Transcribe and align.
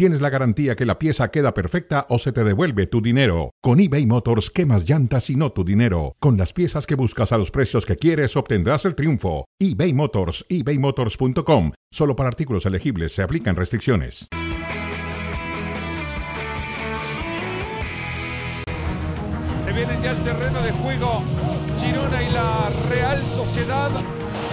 tienes 0.00 0.22
la 0.22 0.30
garantía 0.30 0.76
que 0.76 0.86
la 0.86 0.98
pieza 0.98 1.30
queda 1.30 1.52
perfecta 1.52 2.06
o 2.08 2.18
se 2.18 2.32
te 2.32 2.42
devuelve 2.42 2.86
tu 2.86 3.02
dinero. 3.02 3.50
Con 3.60 3.80
eBay 3.80 4.06
Motors, 4.06 4.48
quemas 4.48 4.88
llantas 4.88 5.28
y 5.28 5.36
no 5.36 5.52
tu 5.52 5.62
dinero. 5.62 6.16
Con 6.20 6.38
las 6.38 6.54
piezas 6.54 6.86
que 6.86 6.94
buscas 6.94 7.32
a 7.32 7.36
los 7.36 7.50
precios 7.50 7.84
que 7.84 7.96
quieres, 7.96 8.34
obtendrás 8.34 8.86
el 8.86 8.94
triunfo. 8.94 9.44
eBay 9.58 9.92
Motors, 9.92 10.46
ebaymotors.com. 10.48 11.72
Solo 11.90 12.16
para 12.16 12.30
artículos 12.30 12.64
elegibles 12.64 13.12
se 13.12 13.22
aplican 13.22 13.56
restricciones. 13.56 14.26
Se 19.66 19.72
vienen 19.74 20.00
ya 20.00 20.12
al 20.12 20.24
terreno 20.24 20.62
de 20.62 20.72
juego 20.72 21.22
Girona 21.78 22.22
y 22.22 22.32
la 22.32 22.70
Real 22.88 23.26
Sociedad. 23.26 23.90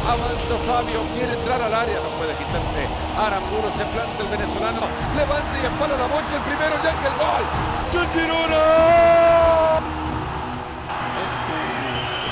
Avanza 0.07 0.57
Sabio, 0.57 1.03
quiere 1.11 1.34
entrar 1.34 1.61
al 1.61 1.73
área, 1.73 1.99
no 1.99 2.07
puede 2.15 2.31
quitarse. 2.39 2.88
Aramburu 3.20 3.67
se 3.75 3.84
planta 3.91 4.23
el 4.23 4.29
venezolano, 4.31 4.88
levanta 5.20 5.52
y 5.52 5.65
empala 5.67 5.99
la 5.99 6.07
bocha 6.07 6.39
el 6.39 6.43
primero 6.48 6.79
y 6.79 6.88
el 6.88 7.15
gol. 7.20 7.43
¡De 7.91 7.99
Girona! 8.15 8.63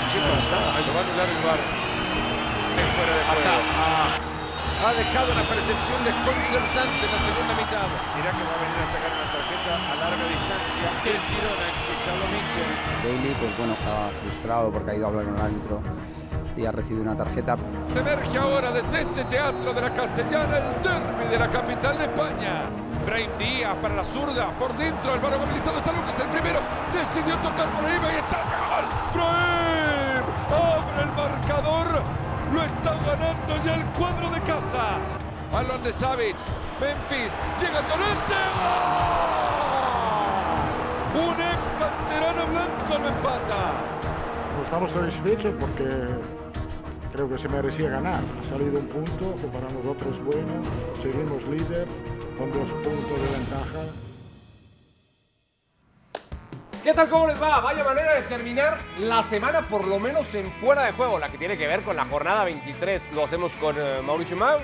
¿Qué 0.08 0.20
pasa? 0.24 0.56
Ahí 0.72 0.88
lo 0.88 0.94
va 0.96 1.00
a 1.00 1.04
anular 1.04 1.28
el 1.28 1.42
bar. 1.44 1.60
Fuera 2.96 3.12
de 3.12 3.24
juego. 3.28 3.60
Ha 4.80 4.94
dejado 4.96 5.34
una 5.36 5.44
percepción 5.44 6.00
desconcertante 6.08 7.04
en 7.04 7.12
la 7.12 7.20
segunda 7.28 7.54
mitad. 7.60 7.92
Mirá 8.16 8.32
que 8.32 8.44
va 8.48 8.56
a 8.56 8.60
venir 8.64 8.80
a 8.80 8.88
sacar 8.88 9.12
una 9.12 9.28
tarjeta 9.36 9.72
a 9.76 9.96
larga 10.00 10.26
distancia. 10.32 10.88
El 11.12 11.20
Girona 11.28 11.66
expulsado 11.76 12.24
Mitchell. 12.32 12.72
Bailey, 13.04 13.36
pues 13.36 13.52
bueno, 13.60 13.74
estaba 13.76 14.16
frustrado 14.24 14.72
porque 14.72 14.92
ha 14.92 14.96
ido 14.96 15.06
a 15.06 15.10
hablar 15.10 15.26
con 15.28 15.36
el 15.36 15.42
árbitro 15.44 15.84
y 16.58 16.66
ha 16.66 16.72
recibido 16.72 17.04
una 17.04 17.16
tarjeta. 17.16 17.56
Emerge 17.96 18.38
ahora 18.38 18.72
desde 18.72 19.02
este 19.02 19.26
teatro 19.26 19.74
de 19.74 19.82
la 19.82 19.94
Castellana 19.94 20.58
el 20.58 20.82
derby 20.82 21.26
de 21.30 21.40
la 21.40 21.50
capital 21.50 21.98
de 21.98 22.04
España. 22.06 22.70
Brahim 23.06 23.32
Díaz 23.38 23.76
para 23.82 23.96
la 23.96 24.06
zurda, 24.06 24.58
por 24.58 24.76
dentro 24.78 25.14
el 25.14 25.20
balón 25.20 25.42
habilitado 25.42 25.78
está 25.78 25.92
Lucas 25.92 26.20
el 26.20 26.28
primero, 26.30 26.60
decidió 26.94 27.38
tocar 27.38 27.70
por 27.76 27.86
ahí 27.86 28.00
y 28.02 28.18
está 28.18 28.42
el 28.42 28.48
gol. 28.66 28.86
Brahim 29.14 30.26
abre 30.50 31.04
el 31.04 31.12
marcador, 31.14 32.04
lo 32.52 32.64
está 32.64 32.96
ganando 33.06 33.64
ya 33.64 33.76
el 33.76 33.86
cuadro 33.94 34.30
de 34.30 34.42
casa. 34.42 34.98
Balón 35.52 35.84
de 35.84 35.94
Savic, 35.94 36.38
Memphis, 36.82 37.40
llega 37.60 37.82
Llorente. 37.82 38.36
¡Gol! 41.14 41.28
Un 41.28 41.34
ex 41.34 41.72
canterano 41.78 42.48
blanco 42.48 42.98
lo 43.02 43.08
empata. 43.08 43.74
No 44.58 44.64
estamos 44.64 44.92
satisfechos 44.92 45.54
porque 45.60 46.08
creo 47.16 47.30
que 47.30 47.38
se 47.38 47.48
merecía 47.48 47.90
ganar. 47.90 48.22
Ha 48.42 48.44
salido 48.44 48.78
un 48.78 48.88
punto 48.88 49.36
que 49.40 49.48
para 49.48 49.70
nosotros 49.70 50.18
es 50.18 50.24
bueno. 50.24 50.62
Seguimos 51.02 51.48
líder 51.48 51.88
con 52.38 52.52
dos 52.52 52.70
puntos 52.72 53.22
de 53.22 53.38
ventaja. 53.38 53.80
¿Qué 56.84 56.94
tal? 56.94 57.10
¿Cómo 57.10 57.28
les 57.28 57.42
va? 57.42 57.62
Vaya 57.62 57.84
manera 57.84 58.16
de 58.16 58.22
terminar 58.24 58.78
la 59.00 59.24
semana, 59.24 59.68
por 59.68 59.88
lo 59.88 59.98
menos 60.00 60.36
en 60.36 60.52
fuera 60.54 60.84
de 60.84 60.92
juego, 60.92 61.18
la 61.18 61.30
que 61.30 61.38
tiene 61.38 61.58
que 61.58 61.66
ver 61.68 61.82
con 61.84 61.96
la 61.96 62.06
jornada 62.06 62.44
23. 62.44 63.02
Lo 63.14 63.24
hacemos 63.24 63.52
con 63.54 63.76
eh, 63.80 64.02
Mauricio 64.04 64.36
Mau 64.36 64.60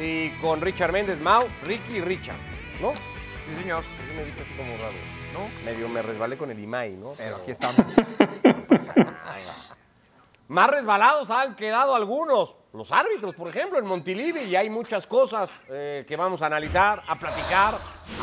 y 0.00 0.30
con 0.40 0.60
Richard 0.60 0.92
Méndez. 0.92 1.20
Mau, 1.20 1.44
Ricky 1.64 1.96
y 1.96 2.00
Richard, 2.00 2.38
¿no? 2.80 2.92
Sí, 2.94 3.60
señor. 3.60 3.82
Sí 3.82 4.16
me 4.16 4.24
viste 4.24 4.42
así 4.42 4.54
como 4.54 4.72
raro. 4.76 4.94
¿No? 5.34 5.70
Medio 5.70 5.88
me 5.88 6.00
resbalé 6.00 6.38
con 6.38 6.50
el 6.50 6.58
IMAI, 6.58 6.96
¿no? 6.96 7.12
Pero 7.18 7.36
aquí 7.36 7.50
estamos. 7.50 7.76
Más 10.48 10.70
resbalados 10.70 11.28
han 11.28 11.54
quedado 11.54 11.94
algunos. 11.94 12.56
Los 12.72 12.90
árbitros, 12.90 13.34
por 13.34 13.48
ejemplo, 13.48 13.78
en 13.78 13.84
Montilivi, 13.84 14.44
y 14.44 14.56
hay 14.56 14.70
muchas 14.70 15.06
cosas 15.06 15.50
eh, 15.68 16.06
que 16.08 16.16
vamos 16.16 16.40
a 16.40 16.46
analizar, 16.46 17.02
a 17.06 17.18
platicar, 17.18 17.74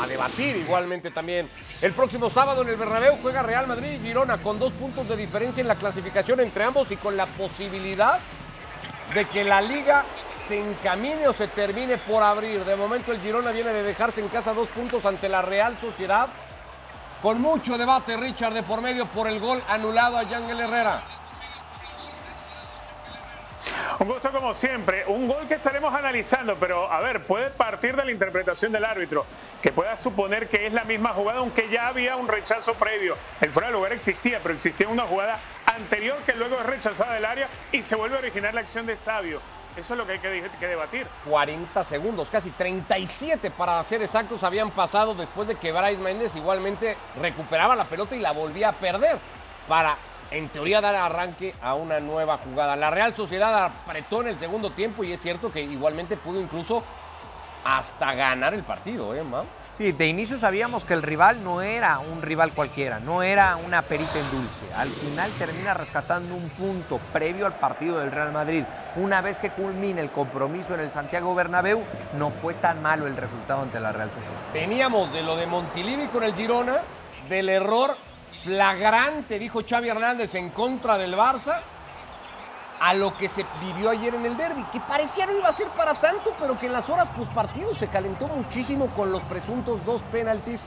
a 0.02 0.08
debatir 0.08 0.58
igualmente 0.58 1.12
también. 1.12 1.47
El 1.81 1.94
próximo 1.94 2.31
sábado 2.31 2.63
en 2.63 2.69
el 2.69 2.78
Bernabéu 2.78 3.19
juega 3.22 3.44
Real 3.44 3.68
Madrid 3.68 3.91
y 3.91 4.00
Girona 4.00 4.41
con 4.41 4.58
dos 4.58 4.74
puntos 4.74 5.08
de 5.08 5.16
diferencia 5.16 5.62
en 5.62 5.68
la 5.68 5.75
clasificación 5.75 6.40
entre 6.40 6.63
ambos 6.63 6.91
y 6.91 6.97
con 6.97 7.16
la 7.16 7.28
posibilidad 7.28 8.18
de 9.13 9.25
que 9.25 9.44
la 9.44 9.62
liga 9.62 10.03
se 10.47 10.59
encamine 10.59 11.28
o 11.28 11.34
se 11.34 11.47
termine 11.47 12.00
por 12.00 12.24
abrir. 12.24 12.66
De 12.66 12.75
momento 12.75 13.12
el 13.12 13.22
Girona 13.22 13.52
viene 13.52 13.72
de 13.72 13.84
dejarse 13.84 14.19
en 14.19 14.30
casa 14.30 14.52
dos 14.52 14.69
puntos 14.69 15.06
ante 15.06 15.30
la 15.30 15.44
Real 15.44 15.78
Sociedad. 15.80 16.30
Con 17.22 17.40
mucho 17.40 17.78
debate, 17.78 18.18
Richard, 18.18 18.56
de 18.56 18.63
por 18.63 18.81
medio 18.81 19.06
por 19.06 19.28
el 19.28 19.40
gol 19.40 19.62
anulado 19.69 20.18
a 20.18 20.24
Yangel 20.24 20.59
Herrera. 20.59 21.14
Un 23.99 24.07
gusto 24.07 24.31
como 24.31 24.53
siempre, 24.53 25.05
un 25.07 25.27
gol 25.27 25.47
que 25.47 25.55
estaremos 25.55 25.93
analizando, 25.93 26.55
pero 26.55 26.91
a 26.91 26.99
ver, 26.99 27.23
puede 27.25 27.49
partir 27.49 27.95
de 27.95 28.05
la 28.05 28.11
interpretación 28.11 28.71
del 28.71 28.85
árbitro, 28.85 29.25
que 29.61 29.71
pueda 29.71 29.95
suponer 29.95 30.49
que 30.49 30.67
es 30.67 30.73
la 30.73 30.83
misma 30.83 31.13
jugada, 31.13 31.39
aunque 31.39 31.69
ya 31.69 31.87
había 31.87 32.15
un 32.15 32.27
rechazo 32.27 32.73
previo. 32.73 33.15
El 33.41 33.51
fuera 33.51 33.69
de 33.69 33.73
lugar 33.73 33.93
existía, 33.93 34.39
pero 34.41 34.53
existía 34.53 34.87
una 34.87 35.03
jugada 35.03 35.39
anterior 35.65 36.17
que 36.25 36.33
luego 36.33 36.57
es 36.59 36.65
rechazada 36.65 37.13
del 37.13 37.25
área 37.25 37.47
y 37.71 37.81
se 37.81 37.95
vuelve 37.95 38.15
a 38.15 38.19
originar 38.19 38.53
la 38.53 38.61
acción 38.61 38.85
de 38.85 38.95
Sabio. 38.95 39.41
Eso 39.77 39.93
es 39.93 39.97
lo 39.97 40.05
que 40.05 40.13
hay 40.13 40.19
que, 40.19 40.49
que 40.57 40.67
debatir. 40.67 41.05
40 41.25 41.83
segundos, 41.83 42.29
casi 42.29 42.49
37 42.51 43.51
para 43.51 43.83
ser 43.83 44.01
exactos, 44.01 44.43
habían 44.43 44.71
pasado 44.71 45.15
después 45.15 45.47
de 45.47 45.55
que 45.55 45.71
Bryce 45.71 46.01
Méndez 46.01 46.35
igualmente 46.35 46.95
recuperaba 47.21 47.75
la 47.75 47.83
pelota 47.85 48.15
y 48.15 48.19
la 48.19 48.31
volvía 48.31 48.69
a 48.69 48.73
perder 48.73 49.17
para 49.67 49.97
en 50.31 50.50
teoría 50.50 50.81
dar 50.81 50.96
arranque 50.96 51.53
a 51.62 51.75
una 51.75 52.00
nueva 52.00 52.38
jugada. 52.38 52.75
La 52.75 52.90
Real 52.90 53.13
Sociedad 53.16 53.66
apretó 53.66 54.22
en 54.22 54.30
el 54.30 54.40
segundo 54.40 54.72
tiempo 54.72 55.03
y 55.03 55.12
es 55.13 55.22
cierto 55.22 55.52
que 55.52 55.62
igualmente 55.62 56.18
pudo 56.18 56.41
incluso 56.41 56.84
hasta 57.63 58.13
ganar 58.13 58.53
el 58.53 58.63
partido, 58.63 59.16
¿eh? 59.16 59.24
Sí, 59.78 59.91
de 59.91 60.08
inicio 60.08 60.38
sabíamos 60.38 60.86
que 60.86 60.94
el 60.94 61.03
rival 61.03 61.44
no 61.44 61.62
era 61.62 62.00
un 62.00 62.22
rival 62.22 62.53
cualquiera, 62.53 63.00
no 63.00 63.24
era 63.24 63.58
una 63.58 63.81
perita 63.81 64.18
en 64.18 64.31
dulce. 64.31 64.74
Al 64.74 64.88
final 64.88 65.30
termina 65.31 65.74
rescatando 65.74 66.34
un 66.34 66.50
punto 66.52 66.97
previo 67.12 67.46
al 67.46 67.56
partido 67.56 68.00
del 68.00 68.09
Real 68.09 68.31
Madrid. 68.31 68.63
Una 68.96 69.19
vez 69.19 69.38
que 69.38 69.50
culmina 69.50 70.00
el 70.00 70.12
compromiso 70.12 70.75
en 70.75 70.80
el 70.80 70.94
Santiago 70.94 71.36
Bernabéu, 71.36 71.84
no 72.18 72.30
fue 72.30 72.53
tan 72.53 72.81
malo 72.81 73.06
el 73.06 73.18
resultado 73.18 73.63
ante 73.63 73.81
la 73.81 73.92
Real 73.92 74.09
Sociedad. 74.12 74.40
Veníamos 74.53 75.12
de 75.12 75.24
lo 75.24 75.36
de 75.36 75.46
Montilivi 75.46 76.07
con 76.07 76.24
el 76.24 76.36
Girona, 76.36 76.78
del 77.28 77.50
error 77.50 77.97
flagrante, 78.45 79.39
dijo 79.39 79.61
Xavi 79.67 79.89
Hernández, 79.89 80.35
en 80.35 80.50
contra 80.50 81.00
del 81.00 81.16
Barça, 81.16 81.61
a 82.79 82.94
lo 82.94 83.17
que 83.17 83.28
se 83.28 83.44
vivió 83.59 83.89
ayer 83.89 84.13
en 84.13 84.25
el 84.25 84.38
derby, 84.38 84.63
que 84.72 84.79
parecía 84.79 85.25
no 85.25 85.33
iba 85.33 85.50
a 85.50 85.53
ser 85.53 85.67
para 85.69 86.00
tanto, 86.00 86.35
pero 86.39 86.57
que 86.59 86.67
en 86.67 86.73
las 86.73 86.88
horas 86.89 87.09
postpartido 87.09 87.73
se 87.73 87.88
calentó 87.88 88.28
muchísimo 88.28 88.88
con 88.95 89.11
los 89.11 89.23
presuntos 89.23 89.83
dos 89.83 90.03
penaltis 90.03 90.61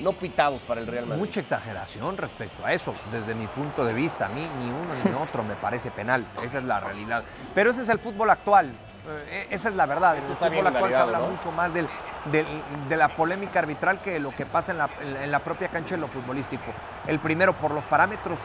no 0.00 0.14
pitados 0.14 0.62
para 0.62 0.80
el 0.80 0.86
Real 0.86 1.06
Madrid. 1.06 1.20
Mucha 1.20 1.40
exageración 1.40 2.16
respecto 2.16 2.64
a 2.64 2.72
eso, 2.72 2.94
desde 3.12 3.34
mi 3.34 3.46
punto 3.46 3.84
de 3.84 3.92
vista. 3.92 4.26
A 4.26 4.28
mí 4.30 4.48
ni 4.58 4.70
uno 4.70 4.94
ni 5.04 5.22
otro 5.22 5.44
me 5.44 5.54
parece 5.54 5.90
penal, 5.90 6.24
esa 6.42 6.58
es 6.58 6.64
la 6.64 6.80
realidad. 6.80 7.22
Pero 7.54 7.70
ese 7.70 7.82
es 7.82 7.88
el 7.90 7.98
fútbol 7.98 8.30
actual, 8.30 8.72
eh, 9.08 9.46
esa 9.50 9.68
es 9.68 9.74
la 9.74 9.86
verdad. 9.86 10.16
En 10.16 10.24
el 10.24 10.32
está 10.32 10.48
bien 10.48 10.64
se 10.66 10.70
validado, 10.70 11.04
habla 11.06 11.18
¿no? 11.18 11.26
mucho 11.34 11.52
más 11.52 11.72
del, 11.72 11.88
del- 12.26 12.46
de 12.88 12.96
la 12.96 13.08
polémica 13.08 13.58
arbitral 13.60 13.98
que 14.00 14.12
de 14.12 14.20
lo 14.20 14.30
que 14.30 14.46
pasa 14.46 14.72
en 14.72 14.78
la, 14.78 14.90
en 15.00 15.30
la 15.30 15.38
propia 15.40 15.68
cancha 15.68 15.94
de 15.94 16.00
lo 16.00 16.08
futbolístico. 16.08 16.64
El 17.06 17.18
primero, 17.18 17.52
por 17.54 17.70
los 17.72 17.84
parámetros 17.84 18.38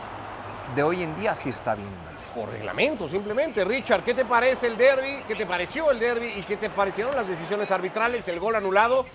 de 0.75 0.83
hoy 0.83 1.03
en 1.03 1.15
día, 1.19 1.35
sí 1.35 1.49
está 1.49 1.75
bien. 1.75 1.89
Por 2.33 2.49
reglamento, 2.49 3.07
simplemente. 3.07 3.63
Richard, 3.63 4.03
¿qué 4.03 4.13
te 4.13 4.25
parece 4.25 4.67
el 4.67 4.77
derby? 4.77 5.23
¿Qué 5.27 5.35
te 5.35 5.45
pareció 5.45 5.89
el 5.91 5.99
derby? 5.99 6.33
¿Y 6.37 6.43
qué 6.43 6.57
te 6.57 6.69
parecieron 6.69 7.15
las 7.15 7.27
decisiones 7.27 7.71
arbitrales, 7.71 8.27
el 8.27 8.39
gol 8.41 8.55
anulado 8.55 9.05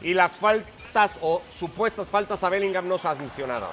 y 0.00 0.14
las 0.14 0.30
faltas 0.32 1.10
o 1.20 1.42
supuestas 1.58 2.08
faltas 2.08 2.42
a 2.44 2.48
Bellingham 2.48 2.86
no 2.88 2.98
sancionadas? 2.98 3.70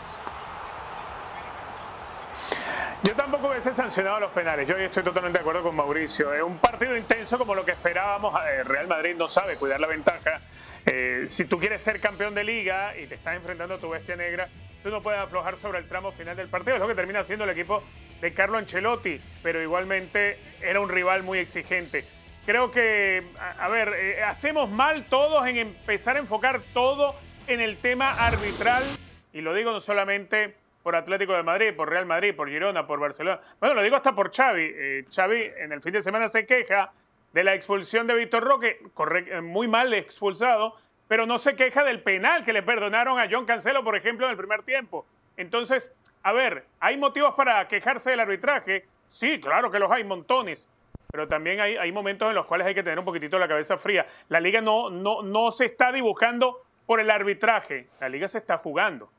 Yo 3.04 3.16
tampoco 3.16 3.48
hubiese 3.48 3.74
sancionado 3.74 4.20
los 4.20 4.32
penales. 4.32 4.68
Yo 4.68 4.76
estoy 4.76 5.04
totalmente 5.04 5.38
de 5.38 5.42
acuerdo 5.42 5.64
con 5.64 5.74
Mauricio. 5.74 6.34
Es 6.34 6.42
un 6.42 6.58
partido 6.58 6.98
intenso 6.98 7.38
como 7.38 7.56
lo 7.56 7.64
que 7.64 7.72
esperábamos. 7.72 8.38
Eh, 8.46 8.64
Real 8.66 8.88
Madrid 8.88 9.16
no 9.16 9.30
sabe 9.30 9.56
cuidar 9.56 9.80
la 9.80 9.88
ventaja. 9.88 10.42
Eh, 10.86 11.24
si 11.26 11.46
tú 11.46 11.60
quieres 11.60 11.82
ser 11.82 12.02
campeón 12.02 12.36
de 12.36 12.44
liga 12.44 12.98
y 12.98 13.08
te 13.08 13.16
estás 13.16 13.38
enfrentando 13.38 13.76
a 13.76 13.78
tu 13.78 13.90
bestia 13.90 14.18
negra, 14.18 14.50
tú 14.84 14.90
no 14.90 15.02
puedes 15.02 15.20
aflojar 15.20 15.56
sobre 15.56 15.80
el 15.80 15.88
tramo 15.88 16.12
final 16.12 16.36
del 16.36 16.50
partido. 16.50 16.76
Es 16.76 16.82
lo 16.82 16.90
que 16.90 16.96
termina 16.96 17.24
siendo 17.24 17.46
el 17.46 17.52
equipo 17.52 17.84
de 18.20 18.34
Carlo 18.34 18.58
Ancelotti, 18.58 19.22
pero 19.42 19.62
igualmente 19.62 20.38
era 20.62 20.82
un 20.82 20.90
rival 20.90 21.24
muy 21.24 21.40
exigente. 21.40 22.04
Creo 22.46 22.70
que, 22.70 23.24
a, 23.40 23.66
a 23.66 23.70
ver, 23.70 23.94
eh, 23.96 24.24
hacemos 24.24 24.70
mal 24.70 25.06
todos 25.06 25.48
en 25.48 25.58
empezar 25.58 26.18
a 26.18 26.20
enfocar 26.20 26.60
todo 26.74 27.16
en 27.48 27.62
el 27.62 27.78
tema 27.78 28.12
arbitral, 28.12 28.84
y 29.32 29.40
lo 29.40 29.54
digo 29.54 29.72
no 29.72 29.80
solamente 29.80 30.56
por 30.84 30.96
Atlético 30.96 31.34
de 31.34 31.44
Madrid, 31.44 31.74
por 31.76 31.90
Real 31.90 32.06
Madrid, 32.06 32.36
por 32.36 32.50
Girona, 32.50 32.88
por 32.88 33.00
Barcelona. 33.00 33.40
Bueno, 33.60 33.76
lo 33.76 33.84
digo 33.84 33.96
hasta 33.96 34.16
por 34.16 34.32
Xavi. 34.34 34.72
Eh, 34.74 35.06
Xavi 35.14 35.52
en 35.58 35.72
el 35.72 35.82
fin 35.82 35.94
de 35.94 36.02
semana 36.02 36.28
se 36.28 36.46
queja 36.46 36.92
de 37.34 37.44
la 37.44 37.54
expulsión 37.54 38.08
de 38.08 38.16
Víctor 38.16 38.44
Roque, 38.44 38.80
eh, 39.28 39.42
muy 39.42 39.68
mal 39.68 39.94
expulsado, 39.94 40.76
pero 41.08 41.26
no 41.26 41.38
se 41.38 41.56
queja 41.56 41.84
del 41.84 42.02
penal 42.02 42.44
que 42.46 42.54
le 42.54 42.64
perdonaron 42.64 43.20
a 43.20 43.28
John 43.30 43.46
Cancelo, 43.46 43.84
por 43.84 43.96
ejemplo, 43.96 44.26
en 44.26 44.32
el 44.32 44.38
primer 44.38 44.64
tiempo. 44.64 45.06
Entonces, 45.38 45.96
a 46.24 46.34
ver, 46.34 46.66
¿hay 46.80 46.98
motivos 46.98 47.34
para 47.36 47.68
quejarse 47.68 48.12
del 48.12 48.20
arbitraje? 48.20 48.86
Sí, 49.08 49.40
claro 49.40 49.72
que 49.72 49.80
los 49.80 49.92
hay, 49.92 50.04
montones. 50.04 50.70
Pero 51.12 51.28
también 51.28 51.60
hay, 51.60 51.76
hay 51.76 51.92
momentos 51.92 52.30
en 52.30 52.36
los 52.36 52.46
cuales 52.46 52.68
hay 52.68 52.76
que 52.76 52.84
tener 52.84 53.00
un 53.00 53.06
poquitito 53.06 53.40
la 53.40 53.48
cabeza 53.48 53.78
fría. 53.78 54.06
La 54.28 54.40
liga 54.40 54.62
no, 54.62 54.92
no, 54.92 55.24
no 55.24 55.50
se 55.50 55.66
está 55.66 55.92
dibujando 55.92 56.62
por 56.86 57.00
el 57.00 57.10
arbitraje, 57.10 57.88
la 58.00 58.10
liga 58.10 58.28
se 58.28 58.40
está 58.40 58.58
jugando. 58.58 59.12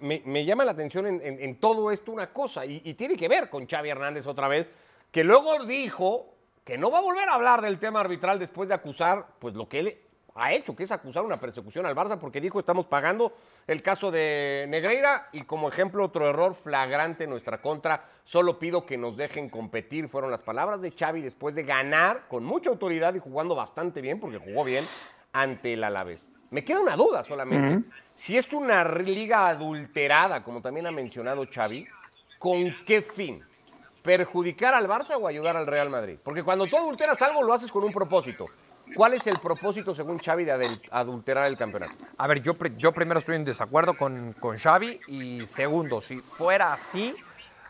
Me, 0.00 0.44
llama 0.44 0.64
la 0.64 0.72
atención 0.72 1.06
en, 1.06 1.60
todo 1.60 1.90
esto 1.90 2.12
una 2.12 2.32
cosa, 2.32 2.66
y, 2.66 2.94
tiene 2.94 3.16
que 3.16 3.28
ver 3.28 3.48
con 3.48 3.66
Xavi 3.66 3.88
Hernández 3.88 4.26
otra 4.26 4.48
vez, 4.48 4.68
que 5.10 5.24
luego 5.24 5.64
dijo 5.64 6.34
que 6.64 6.76
no 6.76 6.90
va 6.90 6.98
a 6.98 7.02
volver 7.02 7.28
a 7.28 7.34
hablar 7.34 7.62
del 7.62 7.78
tema 7.78 8.00
arbitral 8.00 8.38
después 8.38 8.68
de 8.68 8.74
acusar 8.74 9.26
pues 9.38 9.54
lo 9.54 9.68
que 9.68 9.78
él 9.78 9.98
ha 10.34 10.52
hecho, 10.52 10.76
que 10.76 10.84
es 10.84 10.92
acusar 10.92 11.24
una 11.24 11.38
persecución 11.38 11.86
al 11.86 11.96
Barça, 11.96 12.18
porque 12.18 12.40
dijo 12.40 12.58
estamos 12.58 12.86
pagando 12.86 13.32
el 13.66 13.82
caso 13.82 14.10
de 14.10 14.66
Negreira 14.68 15.28
y 15.32 15.42
como 15.42 15.68
ejemplo 15.68 16.04
otro 16.04 16.28
error 16.28 16.54
flagrante 16.54 17.24
en 17.24 17.30
nuestra 17.30 17.60
contra, 17.60 18.04
solo 18.24 18.58
pido 18.58 18.86
que 18.86 18.96
nos 18.96 19.16
dejen 19.16 19.48
competir, 19.48 20.08
fueron 20.08 20.30
las 20.30 20.42
palabras 20.42 20.80
de 20.80 20.92
Xavi 20.92 21.22
después 21.22 21.54
de 21.54 21.64
ganar 21.64 22.28
con 22.28 22.44
mucha 22.44 22.70
autoridad 22.70 23.14
y 23.14 23.18
jugando 23.18 23.54
bastante 23.54 24.00
bien, 24.00 24.20
porque 24.20 24.38
jugó 24.38 24.64
bien 24.64 24.84
ante 25.32 25.72
el 25.72 25.84
Alavés. 25.84 26.26
Me 26.50 26.64
queda 26.64 26.80
una 26.80 26.96
duda 26.96 27.24
solamente, 27.24 27.88
si 28.14 28.36
es 28.38 28.52
una 28.52 28.82
liga 28.84 29.48
adulterada, 29.48 30.42
como 30.42 30.62
también 30.62 30.86
ha 30.86 30.90
mencionado 30.90 31.46
Xavi, 31.52 31.86
¿con 32.38 32.74
qué 32.86 33.02
fin? 33.02 33.42
¿Perjudicar 34.02 34.72
al 34.72 34.88
Barça 34.88 35.16
o 35.20 35.28
ayudar 35.28 35.56
al 35.56 35.66
Real 35.66 35.90
Madrid? 35.90 36.18
Porque 36.22 36.42
cuando 36.42 36.66
tú 36.66 36.76
adulteras 36.76 37.20
algo 37.20 37.42
lo 37.42 37.52
haces 37.52 37.70
con 37.70 37.84
un 37.84 37.92
propósito. 37.92 38.46
¿Cuál 38.94 39.12
es 39.12 39.26
el 39.26 39.38
propósito, 39.38 39.92
según 39.92 40.18
Xavi, 40.18 40.44
de 40.44 40.66
adulterar 40.90 41.46
el 41.46 41.58
campeonato? 41.58 41.94
A 42.16 42.26
ver, 42.26 42.42
yo, 42.42 42.56
yo 42.78 42.92
primero 42.92 43.20
estoy 43.20 43.36
en 43.36 43.44
desacuerdo 43.44 43.94
con, 43.94 44.32
con 44.40 44.56
Xavi 44.56 45.00
y 45.08 45.44
segundo, 45.44 46.00
si 46.00 46.20
fuera 46.20 46.72
así, 46.72 47.14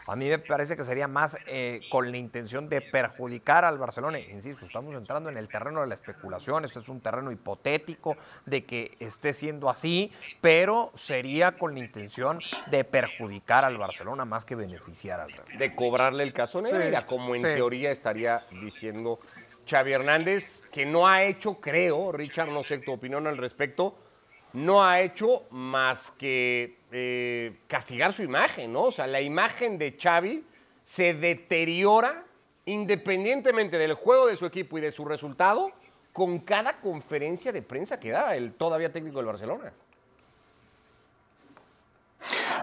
a 0.09 0.17
mí 0.17 0.27
me 0.27 0.39
parece 0.39 0.75
que 0.75 0.85
sería 0.85 1.07
más 1.07 1.37
eh, 1.47 1.83
con 1.91 2.11
la 2.11 2.17
intención 2.17 2.69
de 2.69 2.81
perjudicar 2.81 3.67
al 3.67 3.77
Barcelona. 3.77 4.19
Insisto, 4.19 4.65
estamos 4.65 4.95
entrando 4.95 5.29
en 5.29 5.37
el 5.37 5.49
terreno 5.49 5.83
de 5.83 5.87
la 5.87 5.95
especulación, 5.95 6.65
esto 6.65 6.81
es 6.81 6.89
un 6.89 7.01
terreno 7.01 7.31
hipotético 7.31 8.17
de 8.47 8.65
que 8.65 8.97
esté 9.01 9.35
siendo 9.35 9.69
así, 9.69 10.11
pero 10.41 10.93
sería 10.95 11.59
con 11.59 11.75
la 11.75 11.81
intención 11.81 12.41
de 12.71 12.85
perjudicar 12.85 13.67
al 13.67 13.77
Barcelona 13.77 14.25
más 14.25 14.47
que 14.47 14.55
beneficiar 14.55 15.21
al 15.21 15.31
Real. 15.31 15.59
De 15.59 15.75
cobrarle 15.75 16.23
el 16.23 16.33
caso 16.33 16.63
Negra, 16.63 17.05
como 17.05 17.35
en 17.35 17.43
teoría 17.43 17.91
estaría 17.91 18.47
diciendo 18.63 19.21
Xavi 19.69 19.93
Hernández, 19.93 20.63
que 20.73 20.87
no 20.87 21.07
ha 21.07 21.25
hecho, 21.25 21.61
creo, 21.61 22.13
Richard, 22.13 22.49
no 22.49 22.63
sé 22.63 22.79
tu 22.79 22.93
opinión 22.93 23.27
al 23.27 23.37
respecto, 23.37 23.99
no 24.65 24.85
ha 24.85 25.01
hecho 25.01 25.45
más 25.51 26.11
que 26.13 26.79
eh, 26.93 27.59
castigar 27.67 28.13
su 28.13 28.23
imagen, 28.23 28.73
¿no? 28.73 28.85
O 28.85 28.93
sea, 28.93 29.07
la 29.07 29.21
imagen 29.21 29.79
de 29.79 29.97
Xavi 30.01 30.45
se 30.85 31.15
deteriora 31.15 32.25
independientemente 32.65 33.79
del 33.79 33.95
juego 33.95 34.27
de 34.27 34.37
su 34.37 34.47
equipo 34.47 34.79
y 34.79 34.81
de 34.81 34.93
su 34.93 35.05
resultado 35.05 35.73
con 36.13 36.41
cada 36.41 36.81
conferencia 36.81 37.53
de 37.53 37.63
prensa 37.63 37.99
que 37.99 38.11
da 38.11 38.37
el 38.37 38.55
todavía 38.55 38.93
técnico 38.93 39.19
del 39.19 39.27
Barcelona. 39.27 39.73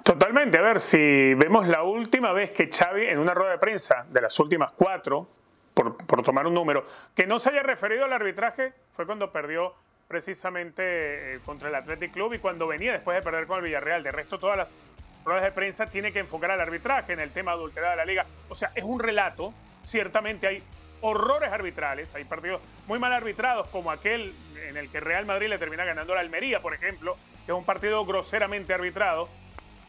Totalmente, 0.03 0.57
a 0.57 0.62
ver, 0.62 0.80
si 0.80 1.33
vemos 1.33 1.68
la 1.68 1.83
última 1.83 2.31
vez 2.31 2.51
que 2.51 2.69
Xavi 2.69 3.06
en 3.06 3.18
una 3.18 3.33
rueda 3.33 3.53
de 3.53 3.57
prensa 3.57 4.06
de 4.09 4.21
las 4.21 4.39
últimas 4.39 4.71
cuatro 4.71 5.27
por, 5.74 6.24
tomar 6.24 6.48
un 6.48 6.53
número, 6.53 6.86
que 7.13 7.27
no 7.27 7.38
se 7.38 7.50
haya 7.50 7.63
referido 7.63 8.06
al 8.06 8.13
arbitraje 8.13 8.74
fue 8.95 9.06
cuando 9.06 9.31
perdió 9.31 9.74
precisamente 10.07 11.36
eh, 11.36 11.40
contra 11.46 11.69
el 11.69 11.75
Athletic 11.75 12.12
Club 12.12 12.34
y 12.34 12.40
cuando 12.40 12.68
venía 12.68 12.94
después 12.94 13.18
de 13.18 13.24
perder 13.24 13.48
con 13.48 13.60
el 13.60 13.66
Villarreal. 13.66 14.04
De 14.04 14.12
resto, 14.12 14.40
todas 14.40 14.57
las 14.57 14.84
ruedas 15.24 15.44
de 15.44 15.52
prensa 15.52 15.88
tiene 15.88 16.12
que 16.12 16.19
enfocar 16.19 16.52
al 16.52 16.62
arbitraje 16.62 17.13
en 17.13 17.19
el 17.19 17.31
tema 17.31 17.52
adulterado 17.52 17.92
de 17.92 17.98
la 17.98 18.06
liga. 18.06 18.25
O 18.50 18.56
sea, 18.56 18.72
es 18.75 18.84
un 18.84 19.00
relato. 19.00 19.54
Ciertamente 19.84 20.48
hay 20.48 20.63
horrores 21.02 21.52
arbitrales, 21.52 22.13
hay 22.16 22.24
partidos 22.24 22.62
muy 22.88 23.00
mal 23.00 23.13
arbitrados 23.13 23.68
como 23.68 23.92
aquel 23.92 24.34
en 24.68 24.78
el 24.78 24.90
que 24.90 25.00
Real 25.00 25.25
Madrid 25.25 25.50
le 25.50 25.57
termina 25.60 25.86
ganando 25.86 26.13
a 26.13 26.16
la 26.16 26.22
Almería, 26.22 26.62
por 26.62 26.74
ejemplo, 26.74 27.18
que 27.46 27.51
es 27.51 27.58
un 27.58 27.66
partido 27.66 28.04
groseramente 28.06 28.74
arbitrado, 28.74 29.30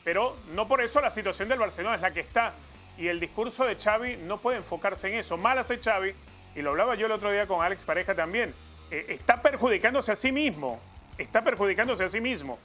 pero 0.05 0.37
no 0.53 0.69
por 0.69 0.83
eso 0.83 1.01
la 1.01 1.11
situación 1.11 1.49
del 1.49 1.59
Barcelona 1.59 1.97
es 1.97 2.03
la 2.03 2.13
que 2.13 2.21
está 2.21 2.53
y 2.99 3.09
el 3.09 3.21
discurso 3.21 3.65
de 3.65 3.77
Xavi 3.77 4.17
no 4.17 4.39
puede 4.39 4.59
enfocarse 4.59 5.09
en 5.09 5.15
eso. 5.15 5.37
Mal 5.37 5.59
hace 5.59 5.79
Xavi, 5.79 6.15
y 6.55 6.63
lo 6.63 6.71
hablaba 6.71 6.95
yo 6.95 7.07
el 7.07 7.13
otro 7.13 7.31
día 7.31 7.47
con 7.47 7.65
Alex 7.65 7.85
Pareja 7.85 8.15
también, 8.15 8.55
eh, 8.91 9.07
está 9.09 9.43
perjudicándose 9.43 10.13
a 10.13 10.17
sí 10.17 10.31
mismo, 10.31 10.81
está 11.19 11.43
perjudicándose 11.43 12.05
a 12.05 12.09
sí 12.09 12.21
mismo. 12.21 12.59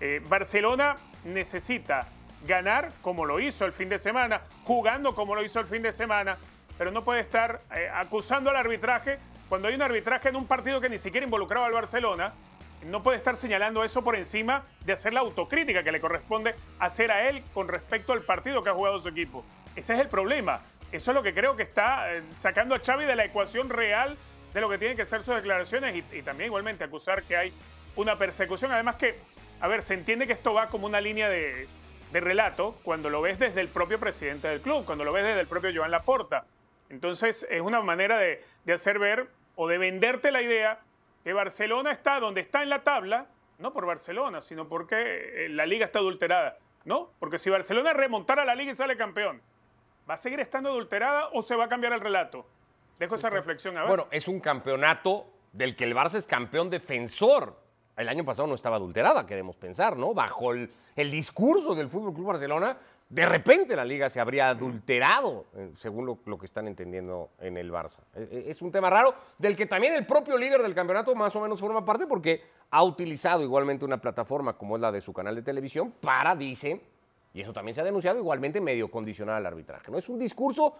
Eh, 0.00 0.20
Barcelona 0.28 0.96
necesita 1.24 2.06
ganar 2.46 2.92
como 3.02 3.24
lo 3.24 3.40
hizo 3.40 3.64
el 3.64 3.72
fin 3.72 3.88
de 3.88 3.98
semana, 3.98 4.40
jugando 4.64 5.14
como 5.14 5.34
lo 5.34 5.42
hizo 5.42 5.60
el 5.60 5.66
fin 5.66 5.82
de 5.82 5.92
semana, 5.92 6.36
pero 6.76 6.90
no 6.90 7.04
puede 7.04 7.20
estar 7.20 7.60
eh, 7.74 7.88
acusando 7.92 8.50
al 8.50 8.56
arbitraje 8.56 9.18
cuando 9.48 9.68
hay 9.68 9.74
un 9.74 9.82
arbitraje 9.82 10.28
en 10.28 10.36
un 10.36 10.46
partido 10.46 10.80
que 10.80 10.88
ni 10.88 10.98
siquiera 10.98 11.24
involucraba 11.24 11.66
al 11.66 11.72
Barcelona. 11.72 12.32
No 12.86 13.02
puede 13.02 13.16
estar 13.16 13.34
señalando 13.34 13.82
eso 13.82 14.02
por 14.02 14.14
encima 14.14 14.64
de 14.84 14.92
hacer 14.92 15.12
la 15.12 15.20
autocrítica 15.20 15.82
que 15.82 15.90
le 15.90 16.00
corresponde 16.00 16.54
hacer 16.78 17.10
a 17.10 17.28
él 17.28 17.42
con 17.52 17.66
respecto 17.66 18.12
al 18.12 18.22
partido 18.22 18.62
que 18.62 18.70
ha 18.70 18.74
jugado 18.74 18.98
su 19.00 19.08
equipo. 19.08 19.44
Ese 19.74 19.94
es 19.94 20.00
el 20.00 20.08
problema. 20.08 20.60
Eso 20.92 21.10
es 21.10 21.14
lo 21.14 21.22
que 21.22 21.34
creo 21.34 21.56
que 21.56 21.64
está 21.64 22.06
sacando 22.36 22.76
a 22.76 22.78
Xavi 22.78 23.04
de 23.04 23.16
la 23.16 23.24
ecuación 23.24 23.68
real 23.68 24.16
de 24.58 24.62
lo 24.62 24.68
que 24.68 24.78
tienen 24.78 24.96
que 24.96 25.04
ser 25.04 25.22
sus 25.22 25.34
declaraciones 25.34 26.04
y, 26.12 26.22
también 26.22 26.48
igualmente 26.48 26.84
acusar 26.84 27.22
que 27.22 27.36
hay 27.36 27.52
una 27.96 28.16
persecución. 28.16 28.72
Además 28.72 28.96
que, 28.96 29.18
a 29.60 29.68
ver, 29.68 29.82
se 29.82 29.94
entiende 29.94 30.26
que 30.26 30.32
esto 30.32 30.52
va 30.52 30.68
como 30.68 30.86
una 30.86 31.00
línea 31.00 31.28
de, 31.28 31.68
relato 32.12 32.74
cuando 32.82 33.10
lo 33.10 33.20
ves 33.20 33.38
desde 33.38 33.60
el 33.60 33.68
propio 33.68 34.00
presidente 34.00 34.48
del 34.48 34.60
club, 34.60 34.84
cuando 34.84 35.04
lo 35.04 35.12
ves 35.12 35.24
desde 35.24 35.40
el 35.40 35.46
propio 35.46 35.70
Joan 35.74 35.90
Laporta. 35.90 36.44
Entonces 36.88 37.46
es 37.50 37.60
una 37.60 37.80
manera 37.80 38.18
de, 38.18 38.42
de 38.64 38.72
hacer 38.72 38.98
ver 38.98 39.28
o 39.56 39.68
de 39.68 39.78
venderte 39.78 40.32
la 40.32 40.42
idea 40.42 40.80
que 41.22 41.32
Barcelona 41.32 41.92
está 41.92 42.18
donde 42.18 42.40
está 42.40 42.62
en 42.62 42.70
la 42.70 42.82
tabla, 42.82 43.26
no 43.58 43.72
por 43.72 43.86
Barcelona, 43.86 44.40
sino 44.40 44.68
porque 44.68 44.96
eh, 45.44 45.48
la 45.50 45.66
liga 45.66 45.84
está 45.84 45.98
adulterada, 45.98 46.56
¿no? 46.84 47.12
Porque 47.18 47.38
si 47.38 47.50
Barcelona 47.50 47.92
remontara 47.92 48.44
la 48.44 48.54
liga 48.54 48.72
y 48.72 48.74
sale 48.74 48.96
campeón, 48.96 49.42
¿Va 50.08 50.14
a 50.14 50.16
seguir 50.16 50.40
estando 50.40 50.70
adulterada 50.70 51.28
o 51.34 51.42
se 51.42 51.54
va 51.54 51.66
a 51.66 51.68
cambiar 51.68 51.92
el 51.92 52.00
relato? 52.00 52.46
Dejo 52.98 53.14
esa 53.14 53.30
reflexión. 53.30 53.76
A 53.76 53.80
ver. 53.80 53.88
Bueno, 53.88 54.06
es 54.10 54.28
un 54.28 54.40
campeonato 54.40 55.26
del 55.52 55.76
que 55.76 55.84
el 55.84 55.94
Barça 55.94 56.14
es 56.14 56.26
campeón 56.26 56.70
defensor. 56.70 57.56
El 57.96 58.08
año 58.08 58.24
pasado 58.24 58.46
no 58.46 58.54
estaba 58.54 58.76
adulterada, 58.76 59.26
queremos 59.26 59.56
pensar, 59.56 59.96
¿no? 59.96 60.14
Bajo 60.14 60.52
el, 60.52 60.70
discurso 60.96 61.74
del 61.74 61.88
Fútbol 61.88 62.14
Club 62.14 62.26
Barcelona, 62.26 62.76
de 63.08 63.26
repente 63.26 63.74
la 63.74 63.84
liga 63.84 64.08
se 64.08 64.20
habría 64.20 64.50
adulterado, 64.50 65.46
eh, 65.56 65.70
según 65.74 66.06
lo, 66.06 66.38
que 66.38 66.46
están 66.46 66.68
entendiendo 66.68 67.30
en 67.40 67.56
el 67.56 67.72
Barça. 67.72 67.98
E, 68.14 68.44
e, 68.46 68.50
es 68.50 68.62
un 68.62 68.70
tema 68.70 68.88
raro 68.88 69.14
del 69.38 69.56
que 69.56 69.66
también 69.66 69.94
el 69.94 70.06
propio 70.06 70.38
líder 70.38 70.62
del 70.62 70.74
campeonato 70.74 71.14
más 71.14 71.34
o 71.34 71.40
menos 71.40 71.58
forma 71.58 71.84
parte 71.84 72.06
porque 72.06 72.42
ha 72.70 72.84
utilizado 72.84 73.42
igualmente 73.42 73.84
una 73.84 74.00
plataforma 74.00 74.52
como 74.56 74.76
es 74.76 74.82
la 74.82 74.92
de 74.92 75.00
su 75.00 75.12
canal 75.12 75.34
de 75.34 75.42
televisión 75.42 75.92
para, 76.00 76.36
dice, 76.36 76.80
y 77.32 77.40
eso 77.40 77.52
también 77.52 77.74
se 77.74 77.80
ha 77.80 77.84
denunciado 77.84 78.18
igualmente 78.18 78.60
medio 78.60 78.90
condicional 78.90 79.36
al 79.36 79.46
arbitraje. 79.46 79.90
¿no? 79.90 79.98
Es 79.98 80.08
un 80.08 80.18
discurso 80.18 80.74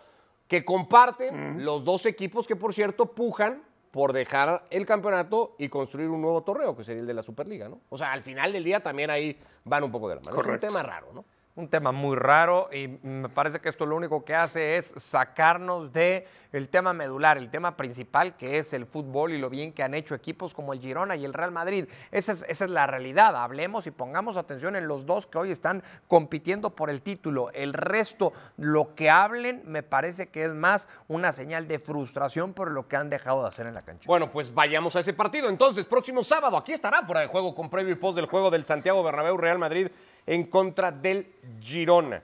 que 0.49 0.64
comparten 0.64 1.64
los 1.64 1.85
dos 1.85 2.07
equipos 2.07 2.47
que, 2.47 2.57
por 2.57 2.75
cierto, 2.75 3.07
pujan 3.07 3.62
por 3.90 4.12
dejar 4.12 4.67
el 4.71 4.87
campeonato 4.87 5.55
y 5.59 5.69
construir 5.69 6.09
un 6.09 6.21
nuevo 6.21 6.43
torneo, 6.43 6.75
que 6.76 6.85
sería 6.85 7.02
el 7.02 7.07
de 7.07 7.14
la 7.14 7.23
Superliga, 7.23 7.69
¿no? 7.69 7.81
O 7.88 7.97
sea, 7.97 8.12
al 8.12 8.23
final 8.23 8.52
del 8.52 8.64
día 8.64 8.81
también 8.81 9.11
ahí 9.11 9.38
van 9.64 9.85
un 9.85 9.93
poco 9.93 10.09
de 10.09 10.17
la 10.17 10.21
mano. 10.23 10.40
Es 10.40 10.47
un 10.47 10.59
tema 10.59 10.83
raro, 10.83 11.12
¿no? 11.12 11.25
Un 11.59 11.69
tema 11.69 11.91
muy 11.91 12.17
raro 12.17 12.71
y 12.73 12.87
me 13.03 13.29
parece 13.29 13.59
que 13.59 13.69
esto 13.69 13.85
lo 13.85 13.97
único 13.97 14.25
que 14.25 14.35
hace 14.35 14.77
es 14.77 14.95
sacarnos 14.97 15.93
de 15.93 16.27
el 16.53 16.69
tema 16.69 16.93
medular, 16.93 17.37
el 17.37 17.50
tema 17.50 17.77
principal 17.77 18.37
que 18.37 18.59
es 18.59 18.73
el 18.73 18.87
fútbol 18.87 19.33
y 19.33 19.38
lo 19.38 19.50
bien 19.50 19.73
que 19.73 19.83
han 19.83 19.93
hecho 19.93 20.15
equipos 20.15 20.55
como 20.55 20.73
el 20.73 20.81
Girona 20.81 21.17
y 21.17 21.25
el 21.25 21.35
Real 21.35 21.50
Madrid. 21.50 21.87
Esa 22.12 22.33
es, 22.33 22.47
esa 22.49 22.65
es 22.65 22.71
la 22.71 22.87
realidad. 22.87 23.37
Hablemos 23.37 23.88
y 23.88 23.91
pongamos 23.91 24.37
atención 24.37 24.77
en 24.77 24.87
los 24.87 25.05
dos 25.05 25.27
que 25.27 25.37
hoy 25.37 25.50
están 25.50 25.83
compitiendo 26.07 26.71
por 26.71 26.91
el 26.91 27.03
título. 27.03 27.50
El 27.53 27.75
resto, 27.75 28.33
lo 28.57 28.95
que 28.95 29.11
hablen, 29.11 29.62
me 29.67 29.83
parece 29.83 30.29
que 30.29 30.45
es 30.45 30.55
más 30.55 30.88
una 31.09 31.33
señal 31.33 31.67
de 31.67 31.81
frustración 31.81 32.55
por 32.55 32.71
lo 32.71 32.87
que 32.87 32.97
han 32.97 33.11
dejado 33.11 33.43
de 33.43 33.49
hacer 33.49 33.67
en 33.67 33.75
la 33.75 33.83
cancha. 33.83 34.07
Bueno, 34.07 34.31
pues 34.31 34.55
vayamos 34.55 34.95
a 34.95 35.00
ese 35.00 35.12
partido. 35.12 35.49
Entonces, 35.49 35.87
próximo 35.87 36.23
sábado, 36.23 36.57
aquí 36.57 36.73
estará 36.73 37.03
fuera 37.03 37.21
de 37.21 37.27
juego 37.27 37.53
con 37.55 37.69
previo 37.69 37.93
y 37.93 37.97
post 37.97 38.15
del 38.15 38.27
juego 38.27 38.49
del 38.49 38.65
Santiago 38.65 39.03
Bernabéu 39.03 39.37
Real 39.37 39.59
Madrid 39.59 39.88
en 40.28 40.44
contra 40.44 40.92
del 40.92 41.26
Girona. 41.58 42.23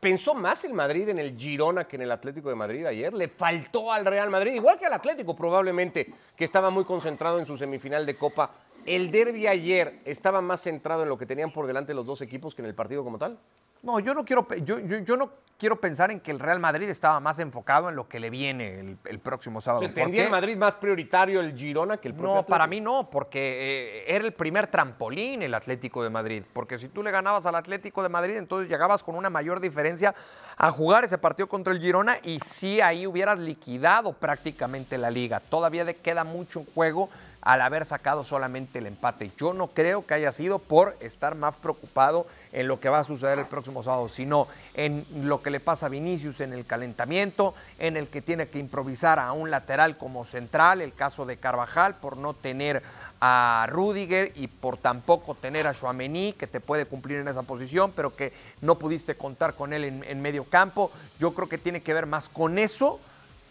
¿Pensó 0.00 0.34
más 0.34 0.64
el 0.64 0.74
Madrid 0.74 1.08
en 1.08 1.18
el 1.18 1.34
Girona 1.34 1.88
que 1.88 1.96
en 1.96 2.02
el 2.02 2.12
Atlético 2.12 2.50
de 2.50 2.54
Madrid 2.54 2.84
ayer? 2.84 3.14
¿Le 3.14 3.28
faltó 3.28 3.90
al 3.90 4.04
Real 4.04 4.28
Madrid? 4.28 4.52
Igual 4.52 4.78
que 4.78 4.84
al 4.84 4.92
Atlético 4.92 5.34
probablemente, 5.34 6.12
que 6.36 6.44
estaba 6.44 6.68
muy 6.68 6.84
concentrado 6.84 7.38
en 7.38 7.46
su 7.46 7.56
semifinal 7.56 8.04
de 8.04 8.18
Copa. 8.18 8.50
¿El 8.84 9.10
derby 9.10 9.46
ayer 9.46 10.00
estaba 10.04 10.42
más 10.42 10.60
centrado 10.60 11.04
en 11.04 11.08
lo 11.08 11.16
que 11.16 11.24
tenían 11.24 11.50
por 11.50 11.66
delante 11.66 11.94
los 11.94 12.04
dos 12.04 12.20
equipos 12.20 12.54
que 12.54 12.60
en 12.60 12.66
el 12.66 12.74
partido 12.74 13.02
como 13.02 13.16
tal? 13.16 13.38
No, 13.84 14.00
yo 14.00 14.14
no 14.14 14.24
quiero, 14.24 14.46
yo, 14.64 14.78
yo, 14.80 14.98
yo 14.98 15.16
no 15.16 15.30
quiero 15.58 15.80
pensar 15.80 16.10
en 16.10 16.20
que 16.20 16.30
el 16.30 16.40
Real 16.40 16.58
Madrid 16.58 16.88
estaba 16.88 17.20
más 17.20 17.38
enfocado 17.38 17.88
en 17.88 17.96
lo 17.96 18.08
que 18.08 18.18
le 18.18 18.30
viene 18.30 18.80
el, 18.80 18.98
el 19.04 19.18
próximo 19.18 19.60
sábado. 19.60 19.82
¿Se 19.82 19.88
¿Por 19.90 19.98
entendía 19.98 20.22
qué? 20.22 20.26
el 20.26 20.30
Madrid 20.30 20.56
más 20.56 20.74
prioritario 20.74 21.40
el 21.40 21.56
Girona 21.56 21.98
que 21.98 22.08
el 22.08 22.14
propio 22.14 22.34
No, 22.34 22.46
para 22.46 22.66
mí 22.66 22.80
no, 22.80 23.08
porque 23.10 23.38
eh, 23.38 24.04
era 24.14 24.24
el 24.24 24.32
primer 24.32 24.66
trampolín 24.66 25.42
el 25.42 25.54
Atlético 25.54 26.02
de 26.02 26.10
Madrid. 26.10 26.42
Porque 26.52 26.78
si 26.78 26.88
tú 26.88 27.02
le 27.02 27.10
ganabas 27.10 27.46
al 27.46 27.54
Atlético 27.54 28.02
de 28.02 28.08
Madrid, 28.08 28.36
entonces 28.36 28.68
llegabas 28.68 29.04
con 29.04 29.14
una 29.16 29.30
mayor 29.30 29.60
diferencia 29.60 30.14
a 30.56 30.70
jugar 30.70 31.04
ese 31.04 31.18
partido 31.18 31.46
contra 31.46 31.72
el 31.72 31.80
Girona 31.80 32.18
y 32.22 32.40
sí 32.40 32.80
ahí 32.80 33.06
hubieras 33.06 33.38
liquidado 33.38 34.12
prácticamente 34.12 34.98
la 34.98 35.10
liga. 35.10 35.40
Todavía 35.40 35.84
queda 35.94 36.24
mucho 36.24 36.64
juego 36.74 37.10
al 37.44 37.60
haber 37.60 37.84
sacado 37.84 38.24
solamente 38.24 38.78
el 38.78 38.86
empate. 38.86 39.30
Yo 39.38 39.52
no 39.52 39.68
creo 39.68 40.06
que 40.06 40.14
haya 40.14 40.32
sido 40.32 40.58
por 40.58 40.96
estar 41.00 41.34
más 41.34 41.54
preocupado 41.54 42.26
en 42.52 42.66
lo 42.66 42.80
que 42.80 42.88
va 42.88 43.00
a 43.00 43.04
suceder 43.04 43.38
el 43.38 43.44
próximo 43.44 43.82
sábado, 43.82 44.08
sino 44.08 44.48
en 44.72 45.04
lo 45.28 45.42
que 45.42 45.50
le 45.50 45.60
pasa 45.60 45.86
a 45.86 45.90
Vinicius 45.90 46.40
en 46.40 46.54
el 46.54 46.64
calentamiento, 46.64 47.54
en 47.78 47.96
el 47.98 48.08
que 48.08 48.22
tiene 48.22 48.48
que 48.48 48.58
improvisar 48.58 49.18
a 49.18 49.32
un 49.32 49.50
lateral 49.50 49.98
como 49.98 50.24
central, 50.24 50.80
el 50.80 50.94
caso 50.94 51.26
de 51.26 51.36
Carvajal, 51.36 51.96
por 51.96 52.16
no 52.16 52.32
tener 52.32 52.82
a 53.20 53.66
Rudiger 53.70 54.32
y 54.34 54.48
por 54.48 54.76
tampoco 54.78 55.34
tener 55.34 55.66
a 55.66 55.74
Chouameni, 55.74 56.32
que 56.32 56.46
te 56.46 56.60
puede 56.60 56.86
cumplir 56.86 57.18
en 57.18 57.28
esa 57.28 57.42
posición, 57.42 57.92
pero 57.94 58.16
que 58.16 58.32
no 58.62 58.76
pudiste 58.76 59.16
contar 59.16 59.54
con 59.54 59.72
él 59.72 59.84
en, 59.84 60.22
medio 60.22 60.44
campo. 60.44 60.90
Yo 61.18 61.34
creo 61.34 61.48
que 61.48 61.58
tiene 61.58 61.82
que 61.82 61.94
ver 61.94 62.06
más 62.06 62.28
con 62.28 62.58
eso 62.58 63.00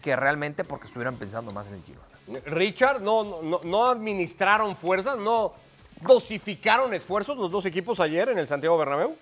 que 0.02 0.16
realmente 0.16 0.64
porque 0.64 0.86
estuvieran 0.86 1.16
pensando 1.16 1.52
más 1.52 1.66
en 1.68 1.74
el 1.74 1.82
Girona. 1.82 2.13
Richard, 2.46 3.00
no, 3.02 3.42
no- 3.62 3.86
administraron 3.86 4.76
fuerzas, 4.76 5.18
no 5.18 5.52
dosificaron 6.00 6.92
esfuerzos 6.94 7.36
los 7.36 7.50
dos 7.50 7.66
equipos 7.66 8.00
ayer 8.00 8.28
en 8.28 8.38
el 8.38 8.48
Santiago 8.48 8.76
Bernabéu. 8.78 9.16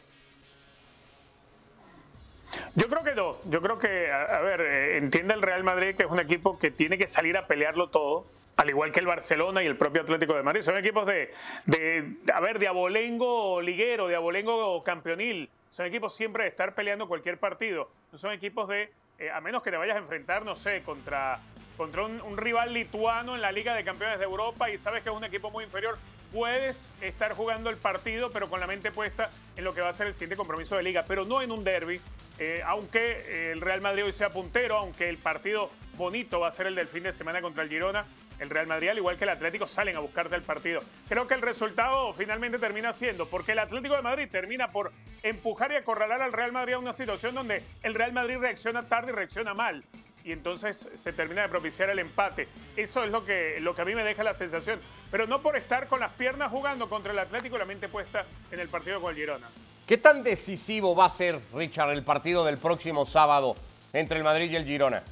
Yo 2.75 2.89
creo 2.89 3.03
que 3.03 3.15
no. 3.15 3.37
Yo 3.51 3.63
creo 3.63 3.79
que, 3.79 4.11
a, 4.11 4.23
a 4.25 4.41
ver, 4.41 4.61
eh, 4.61 4.97
entiende 4.99 5.35
el 5.35 5.43
Real 5.43 5.65
Madrid 5.65 5.95
que 5.97 6.03
es 6.05 6.11
un 6.11 6.21
equipo 6.21 6.59
que 6.59 6.71
tiene 6.71 6.99
que 6.99 7.07
salir 7.07 7.37
a 7.37 7.47
pelearlo 7.47 7.89
todo, 7.89 8.27
al 8.57 8.69
igual 8.69 8.93
que 8.93 9.01
el 9.01 9.07
Barcelona 9.07 9.63
y 9.63 9.67
el 9.67 9.77
propio 9.77 10.03
Atlético 10.03 10.35
de 10.35 10.43
Madrid. 10.43 10.61
Son 10.61 10.77
equipos 10.77 11.07
de, 11.07 11.33
de 11.67 12.17
a 12.33 12.41
ver, 12.41 12.59
de 12.59 12.69
abolengo 12.69 13.61
liguero, 13.63 14.07
de 14.09 14.17
abolengo 14.17 14.83
campeonil. 14.85 15.49
Son 15.71 15.87
equipos 15.87 16.15
siempre 16.15 16.45
de 16.45 16.51
estar 16.51 16.75
peleando 16.75 17.09
cualquier 17.09 17.39
partido. 17.39 17.89
No 18.13 18.19
son 18.19 18.33
equipos 18.33 18.69
de, 18.69 18.93
eh, 19.19 19.31
a 19.31 19.41
menos 19.41 19.63
que 19.63 19.71
te 19.71 19.77
vayas 19.79 19.97
a 19.97 20.01
enfrentar, 20.01 20.45
no 20.45 20.55
sé, 20.55 20.83
contra, 20.83 21.41
contra 21.83 22.05
un, 22.05 22.37
rival 22.37 22.73
lituano 22.73 23.35
en 23.35 23.41
la 23.41 23.51
Liga 23.51 23.75
de 23.75 23.83
Campeones 23.83 24.21
de 24.21 24.25
Europa 24.25 24.71
y 24.71 24.79
sabes 24.79 25.03
que 25.03 25.09
es 25.09 25.17
un 25.17 25.25
equipo 25.25 25.51
muy 25.51 25.65
inferior, 25.65 25.99
puedes 26.33 26.89
estar 27.01 27.33
jugando 27.33 27.71
el 27.71 27.77
partido, 27.77 28.31
pero 28.31 28.49
con 28.49 28.61
la 28.61 28.69
mente 28.69 28.93
puesta 28.93 29.31
en 29.57 29.65
lo 29.65 29.75
que 29.75 29.81
va 29.81 29.89
a 29.89 29.93
ser 29.93 30.07
el 30.07 30.12
siguiente 30.12 30.37
compromiso 30.37 30.77
de 30.77 30.85
liga, 30.85 31.05
pero 31.09 31.25
no 31.25 31.43
en 31.43 31.51
un 31.51 31.65
derby. 31.65 32.01
Eh, 32.39 32.62
aunque 32.65 33.01
eh, 33.01 33.51
el 33.51 33.61
Real 33.61 33.81
Madrid 33.81 34.05
hoy 34.05 34.12
sea 34.12 34.31
puntero, 34.31 34.77
aunque 34.77 35.09
el 35.09 35.19
partido 35.19 35.73
bonito 35.97 36.39
va 36.39 36.49
a 36.49 36.53
ser 36.53 36.69
el 36.69 36.77
del 36.77 36.87
fin 36.87 37.03
de 37.03 37.12
semana 37.12 37.43
contra 37.43 37.65
el 37.65 37.69
Girona, 37.69 38.05
el 38.39 38.49
Real 38.49 38.69
Madrid, 38.69 38.91
al 38.91 38.99
igual 38.99 39.17
que 39.17 39.25
el 39.25 39.31
Atlético, 39.31 39.67
salen 39.67 39.97
a 39.97 39.99
buscarte 39.99 40.37
el 40.37 40.43
partido. 40.43 40.83
Creo 41.09 41.27
que 41.27 41.35
el 41.35 41.43
resultado 41.43 42.12
finalmente 42.15 42.61
termina 42.61 42.93
siendo, 42.93 43.27
porque 43.27 43.53
el 43.53 43.59
Atlético 43.59 43.97
de 43.97 44.03
Madrid 44.03 44.29
termina 44.31 44.71
por 44.71 44.93
empujar 45.25 45.73
y 45.73 45.77
acorralar 45.77 46.23
al 46.23 46.33
Real 46.33 46.53
Madrid 46.53 46.75
a 46.75 46.79
una 46.79 46.93
situación 46.93 47.35
donde 47.35 47.65
el 47.83 47.95
Real 47.95 48.12
Madrid 48.12 48.37
reacciona 48.39 48.83
tarde 48.83 49.11
y 49.11 49.17
reacciona 49.17 49.53
mal. 49.53 49.83
Y 50.25 50.33
entonces 50.33 50.88
se 50.95 51.12
termina 51.12 51.43
de 51.43 51.49
propiciar 51.49 51.91
el 51.91 51.99
empate. 51.99 52.49
Eso 52.76 53.02
es 53.02 53.11
lo 53.11 53.25
que, 53.25 53.59
lo 53.61 53.75
que 53.75 53.83
a 53.83 53.85
mí 53.85 53.95
me 53.95 54.05
deja 54.05 54.23
la 54.23 54.35
sensación. 54.35 54.81
Pero 55.11 55.26
no 55.26 55.43
por 55.43 55.57
estar 55.57 55.88
con 55.88 56.00
las 56.00 56.12
piernas 56.12 56.50
jugando 56.50 56.88
contra 56.88 57.12
el 57.12 57.19
Atlético 57.19 57.57
y 57.57 57.59
la 57.59 57.64
mente 57.64 57.88
puesta 57.88 58.25
en 58.50 58.61
el 58.61 58.69
partido 58.69 59.00
con 59.00 59.11
el 59.11 59.17
Girona. 59.17 59.49
¿Qué 59.87 59.99
tan 59.99 60.23
decisivo 60.23 60.95
va 60.95 61.07
a 61.07 61.11
ser, 61.11 61.41
Richard, 61.52 61.91
el 61.91 62.05
partido 62.05 62.45
del 62.45 62.59
próximo 62.59 63.05
sábado 63.05 63.57
entre 63.93 64.19
el 64.19 64.25
Madrid 64.25 64.50
y 64.50 64.57
el 64.57 64.64
Girona? 64.64 65.02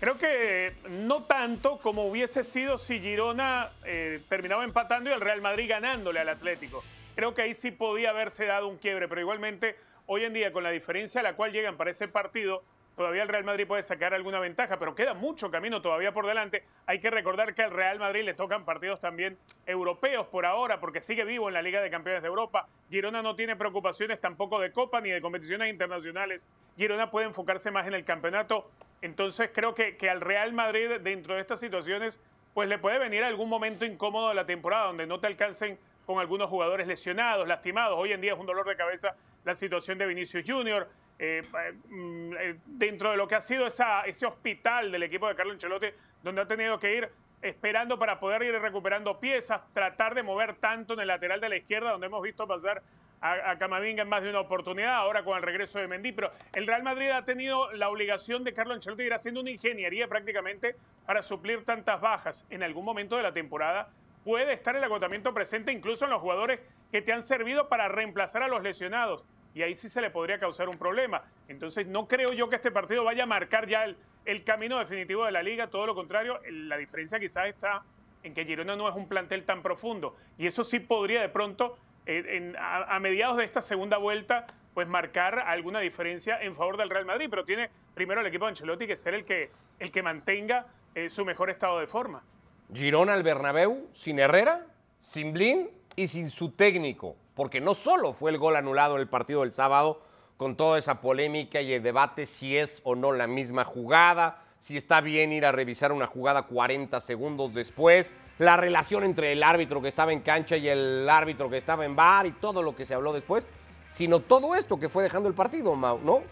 Creo 0.00 0.16
que 0.16 0.74
no 0.88 1.22
tanto 1.22 1.78
como 1.78 2.06
hubiese 2.06 2.44
sido 2.44 2.76
si 2.76 3.00
Girona 3.00 3.68
eh, 3.84 4.20
terminaba 4.28 4.64
empatando 4.64 5.08
y 5.08 5.12
el 5.12 5.20
Real 5.20 5.40
Madrid 5.40 5.66
ganándole 5.68 6.20
al 6.20 6.28
Atlético. 6.28 6.82
Creo 7.14 7.32
que 7.34 7.42
ahí 7.42 7.54
sí 7.54 7.70
podía 7.70 8.10
haberse 8.10 8.44
dado 8.44 8.68
un 8.68 8.76
quiebre, 8.76 9.08
pero 9.08 9.20
igualmente 9.20 9.76
hoy 10.06 10.24
en 10.24 10.32
día 10.32 10.52
con 10.52 10.62
la 10.62 10.70
diferencia 10.70 11.20
a 11.20 11.24
la 11.24 11.34
cual 11.34 11.52
llegan 11.52 11.76
para 11.76 11.90
ese 11.90 12.08
partido, 12.08 12.62
todavía 12.96 13.22
el 13.22 13.28
Real 13.28 13.44
Madrid 13.44 13.66
puede 13.66 13.82
sacar 13.82 14.14
alguna 14.14 14.38
ventaja, 14.38 14.78
pero 14.78 14.94
queda 14.94 15.14
mucho 15.14 15.50
camino 15.50 15.82
todavía 15.82 16.12
por 16.12 16.26
delante. 16.26 16.64
Hay 16.86 17.00
que 17.00 17.10
recordar 17.10 17.54
que 17.54 17.62
al 17.62 17.70
Real 17.70 17.98
Madrid 17.98 18.24
le 18.24 18.34
tocan 18.34 18.64
partidos 18.64 19.00
también 19.00 19.38
europeos 19.66 20.26
por 20.26 20.46
ahora, 20.46 20.80
porque 20.80 21.00
sigue 21.00 21.24
vivo 21.24 21.48
en 21.48 21.54
la 21.54 21.62
Liga 21.62 21.80
de 21.80 21.90
Campeones 21.90 22.22
de 22.22 22.28
Europa. 22.28 22.68
Girona 22.90 23.22
no 23.22 23.34
tiene 23.34 23.56
preocupaciones 23.56 24.20
tampoco 24.20 24.60
de 24.60 24.72
Copa 24.72 25.00
ni 25.00 25.10
de 25.10 25.20
competiciones 25.20 25.70
internacionales. 25.70 26.46
Girona 26.76 27.10
puede 27.10 27.26
enfocarse 27.26 27.70
más 27.70 27.86
en 27.86 27.94
el 27.94 28.04
campeonato. 28.04 28.70
Entonces 29.02 29.50
creo 29.52 29.74
que, 29.74 29.96
que 29.96 30.08
al 30.08 30.20
Real 30.20 30.52
Madrid 30.52 31.00
dentro 31.00 31.34
de 31.34 31.40
estas 31.40 31.60
situaciones 31.60 32.20
pues 32.54 32.68
le 32.68 32.78
puede 32.78 32.98
venir 32.98 33.24
algún 33.24 33.48
momento 33.48 33.84
incómodo 33.84 34.28
de 34.28 34.36
la 34.36 34.46
temporada 34.46 34.86
donde 34.86 35.06
no 35.06 35.18
te 35.18 35.26
alcancen 35.26 35.76
con 36.06 36.18
algunos 36.18 36.48
jugadores 36.48 36.86
lesionados, 36.86 37.46
lastimados. 37.46 37.98
Hoy 37.98 38.12
en 38.12 38.20
día 38.20 38.34
es 38.34 38.38
un 38.38 38.46
dolor 38.46 38.66
de 38.66 38.76
cabeza 38.76 39.14
la 39.44 39.54
situación 39.54 39.98
de 39.98 40.06
Vinicius 40.06 40.44
Junior. 40.46 40.88
Eh, 41.18 41.42
mm, 41.88 42.32
eh, 42.38 42.56
dentro 42.66 43.10
de 43.12 43.16
lo 43.16 43.28
que 43.28 43.36
ha 43.36 43.40
sido 43.40 43.66
ese 43.66 44.26
hospital 44.26 44.90
del 44.90 45.04
equipo 45.04 45.28
de 45.28 45.36
Carlo 45.36 45.52
Ancelotti, 45.52 45.86
donde 46.22 46.40
ha 46.40 46.46
tenido 46.46 46.78
que 46.78 46.96
ir 46.96 47.08
esperando 47.40 47.98
para 47.98 48.18
poder 48.18 48.42
ir 48.42 48.54
recuperando 48.60 49.20
piezas, 49.20 49.60
tratar 49.72 50.14
de 50.14 50.22
mover 50.22 50.54
tanto 50.54 50.94
en 50.94 51.00
el 51.00 51.08
lateral 51.08 51.40
de 51.40 51.48
la 51.48 51.56
izquierda, 51.56 51.92
donde 51.92 52.06
hemos 52.06 52.22
visto 52.22 52.46
pasar 52.48 52.82
a, 53.20 53.50
a 53.50 53.58
Camavinga 53.58 54.02
en 54.02 54.08
más 54.08 54.22
de 54.22 54.30
una 54.30 54.40
oportunidad, 54.40 54.96
ahora 54.96 55.22
con 55.22 55.36
el 55.36 55.42
regreso 55.42 55.78
de 55.78 55.86
Mendy, 55.86 56.12
pero 56.12 56.32
el 56.54 56.66
Real 56.66 56.82
Madrid 56.82 57.10
ha 57.10 57.24
tenido 57.24 57.70
la 57.72 57.90
obligación 57.90 58.42
de 58.42 58.52
Carlo 58.52 58.74
Ancelotti 58.74 59.04
ir 59.04 59.14
haciendo 59.14 59.40
una 59.40 59.50
ingeniería 59.50 60.08
prácticamente 60.08 60.74
para 61.06 61.22
suplir 61.22 61.64
tantas 61.64 62.00
bajas. 62.00 62.44
En 62.50 62.62
algún 62.62 62.84
momento 62.84 63.16
de 63.16 63.22
la 63.22 63.32
temporada 63.32 63.88
puede 64.24 64.52
estar 64.52 64.74
el 64.74 64.82
agotamiento 64.84 65.32
presente 65.34 65.70
incluso 65.72 66.04
en 66.04 66.10
los 66.10 66.20
jugadores 66.20 66.60
que 66.90 67.02
te 67.02 67.12
han 67.12 67.22
servido 67.22 67.68
para 67.68 67.88
reemplazar 67.88 68.42
a 68.42 68.48
los 68.48 68.62
lesionados. 68.62 69.24
Y 69.54 69.62
ahí 69.62 69.74
sí 69.74 69.88
se 69.88 70.00
le 70.00 70.10
podría 70.10 70.40
causar 70.40 70.68
un 70.68 70.76
problema. 70.78 71.22
Entonces 71.46 71.86
no 71.86 72.08
creo 72.08 72.32
yo 72.32 72.48
que 72.48 72.56
este 72.56 72.70
partido 72.72 73.04
vaya 73.04 73.22
a 73.22 73.26
marcar 73.26 73.68
ya 73.68 73.84
el, 73.84 74.44
camino 74.44 74.78
definitivo 74.78 75.24
de 75.24 75.32
la 75.32 75.42
liga. 75.42 75.68
Todo 75.68 75.86
lo 75.86 75.94
contrario, 75.94 76.40
la 76.50 76.76
diferencia 76.76 77.20
quizás 77.20 77.46
está 77.46 77.82
en 78.24 78.34
que 78.34 78.44
Girona 78.44 78.74
no 78.74 78.88
es 78.88 78.96
un 78.96 79.06
plantel 79.06 79.44
tan 79.44 79.62
profundo. 79.62 80.16
Y 80.38 80.46
eso 80.46 80.64
sí 80.64 80.80
podría 80.80 81.20
de 81.20 81.28
pronto, 81.28 81.76
eh, 82.06 82.24
en- 82.30 82.56
a, 82.56 82.96
a 82.96 82.98
mediados 83.00 83.36
de 83.36 83.44
esta 83.44 83.60
segunda 83.60 83.98
vuelta, 83.98 84.46
pues 84.72 84.88
marcar 84.88 85.38
alguna 85.38 85.78
diferencia 85.78 86.40
en 86.42 86.56
favor 86.56 86.76
del 86.76 86.90
Real 86.90 87.04
Madrid. 87.04 87.28
Pero 87.30 87.44
tiene 87.44 87.70
primero 87.94 88.22
el 88.22 88.26
equipo 88.26 88.46
de 88.46 88.50
Ancelotti 88.50 88.86
que 88.88 88.96
ser 88.96 89.14
el 89.14 89.24
que, 89.24 89.50
el 89.78 89.92
que 89.92 90.02
mantenga 90.02 90.66
eh, 90.96 91.08
su 91.08 91.24
mejor 91.24 91.50
estado 91.50 91.78
de 91.78 91.86
forma. 91.86 92.24
Girona 92.72 93.14
al 93.14 93.22
Bernabéu 93.22 93.88
sin 93.92 94.18
Herrera, 94.18 94.66
sin 95.00 95.32
Blin 95.32 95.68
y 95.96 96.08
sin 96.08 96.30
su 96.30 96.50
técnico, 96.50 97.16
porque 97.34 97.60
no 97.60 97.74
solo 97.74 98.12
fue 98.12 98.30
el 98.30 98.38
gol 98.38 98.56
anulado 98.56 98.94
en 98.94 99.02
el 99.02 99.08
partido 99.08 99.42
del 99.42 99.52
sábado 99.52 100.00
con 100.36 100.56
toda 100.56 100.78
esa 100.78 101.00
polémica 101.00 101.60
y 101.60 101.72
el 101.72 101.82
debate 101.82 102.26
si 102.26 102.56
es 102.56 102.80
o 102.84 102.94
no 102.94 103.12
la 103.12 103.26
misma 103.26 103.64
jugada, 103.64 104.42
si 104.60 104.76
está 104.76 105.00
bien 105.00 105.32
ir 105.32 105.44
a 105.44 105.52
revisar 105.52 105.92
una 105.92 106.06
jugada 106.06 106.42
40 106.42 107.00
segundos 107.00 107.54
después, 107.54 108.10
la 108.38 108.56
relación 108.56 109.04
entre 109.04 109.32
el 109.32 109.42
árbitro 109.42 109.80
que 109.80 109.88
estaba 109.88 110.12
en 110.12 110.20
cancha 110.20 110.56
y 110.56 110.68
el 110.68 111.08
árbitro 111.08 111.48
que 111.48 111.58
estaba 111.58 111.84
en 111.84 111.94
bar 111.94 112.26
y 112.26 112.32
todo 112.32 112.62
lo 112.62 112.74
que 112.74 112.86
se 112.86 112.94
habló 112.94 113.12
después, 113.12 113.44
sino 113.90 114.20
todo 114.20 114.54
esto 114.54 114.78
que 114.78 114.88
fue 114.88 115.04
dejando 115.04 115.28
el 115.28 115.34
partido, 115.34 115.76
Mau, 115.76 116.00
¿no? 116.02 116.22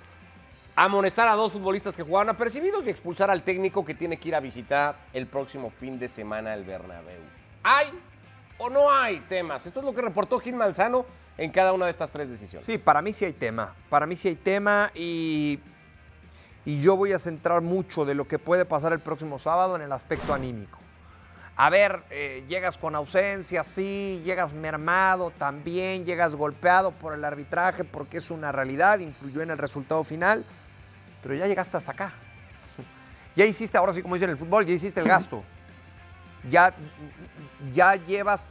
Amonestar 0.74 1.28
a 1.28 1.34
dos 1.34 1.52
futbolistas 1.52 1.96
que 1.96 2.02
jugaban 2.02 2.28
apercibidos 2.28 2.86
y 2.86 2.90
expulsar 2.90 3.30
al 3.30 3.42
técnico 3.42 3.84
que 3.84 3.94
tiene 3.94 4.16
que 4.16 4.28
ir 4.28 4.34
a 4.34 4.40
visitar 4.40 4.96
el 5.12 5.26
próximo 5.26 5.70
fin 5.70 5.98
de 5.98 6.08
semana 6.08 6.54
el 6.54 6.64
Bernabéu. 6.64 7.20
¿Hay 7.62 7.88
o 8.58 8.70
no 8.70 8.90
hay 8.90 9.20
temas? 9.28 9.66
Esto 9.66 9.80
es 9.80 9.86
lo 9.86 9.94
que 9.94 10.02
reportó 10.02 10.38
Gil 10.38 10.54
Manzano 10.54 11.04
en 11.36 11.50
cada 11.50 11.72
una 11.72 11.86
de 11.86 11.90
estas 11.90 12.10
tres 12.10 12.30
decisiones. 12.30 12.66
Sí, 12.66 12.78
para 12.78 13.02
mí 13.02 13.12
sí 13.12 13.24
hay 13.24 13.32
tema. 13.32 13.74
Para 13.88 14.06
mí 14.06 14.16
sí 14.16 14.28
hay 14.28 14.36
tema 14.36 14.90
y, 14.94 15.60
y 16.64 16.80
yo 16.80 16.96
voy 16.96 17.12
a 17.12 17.18
centrar 17.18 17.60
mucho 17.60 18.04
de 18.04 18.14
lo 18.14 18.26
que 18.26 18.38
puede 18.38 18.64
pasar 18.64 18.92
el 18.92 19.00
próximo 19.00 19.38
sábado 19.38 19.76
en 19.76 19.82
el 19.82 19.92
aspecto 19.92 20.32
anímico. 20.32 20.78
A 21.54 21.68
ver, 21.68 22.02
eh, 22.10 22.44
llegas 22.48 22.78
con 22.78 22.94
ausencia, 22.94 23.62
sí, 23.64 24.22
llegas 24.24 24.52
mermado 24.54 25.32
también, 25.38 26.06
llegas 26.06 26.34
golpeado 26.34 26.92
por 26.92 27.12
el 27.12 27.24
arbitraje 27.24 27.84
porque 27.84 28.18
es 28.18 28.30
una 28.30 28.52
realidad, 28.52 29.00
influyó 29.00 29.42
en 29.42 29.50
el 29.50 29.58
resultado 29.58 30.02
final, 30.02 30.44
pero 31.22 31.34
ya 31.34 31.46
llegaste 31.46 31.76
hasta 31.76 31.92
acá. 31.92 32.12
Ya 33.34 33.46
hiciste, 33.46 33.78
ahora 33.78 33.94
sí 33.94 34.02
como 34.02 34.14
dicen 34.14 34.28
en 34.28 34.34
el 34.34 34.38
fútbol, 34.38 34.66
ya 34.66 34.74
hiciste 34.74 35.00
el 35.00 35.08
gasto. 35.08 35.42
Ya, 36.50 36.74
ya 37.72 37.96
llevas 37.96 38.46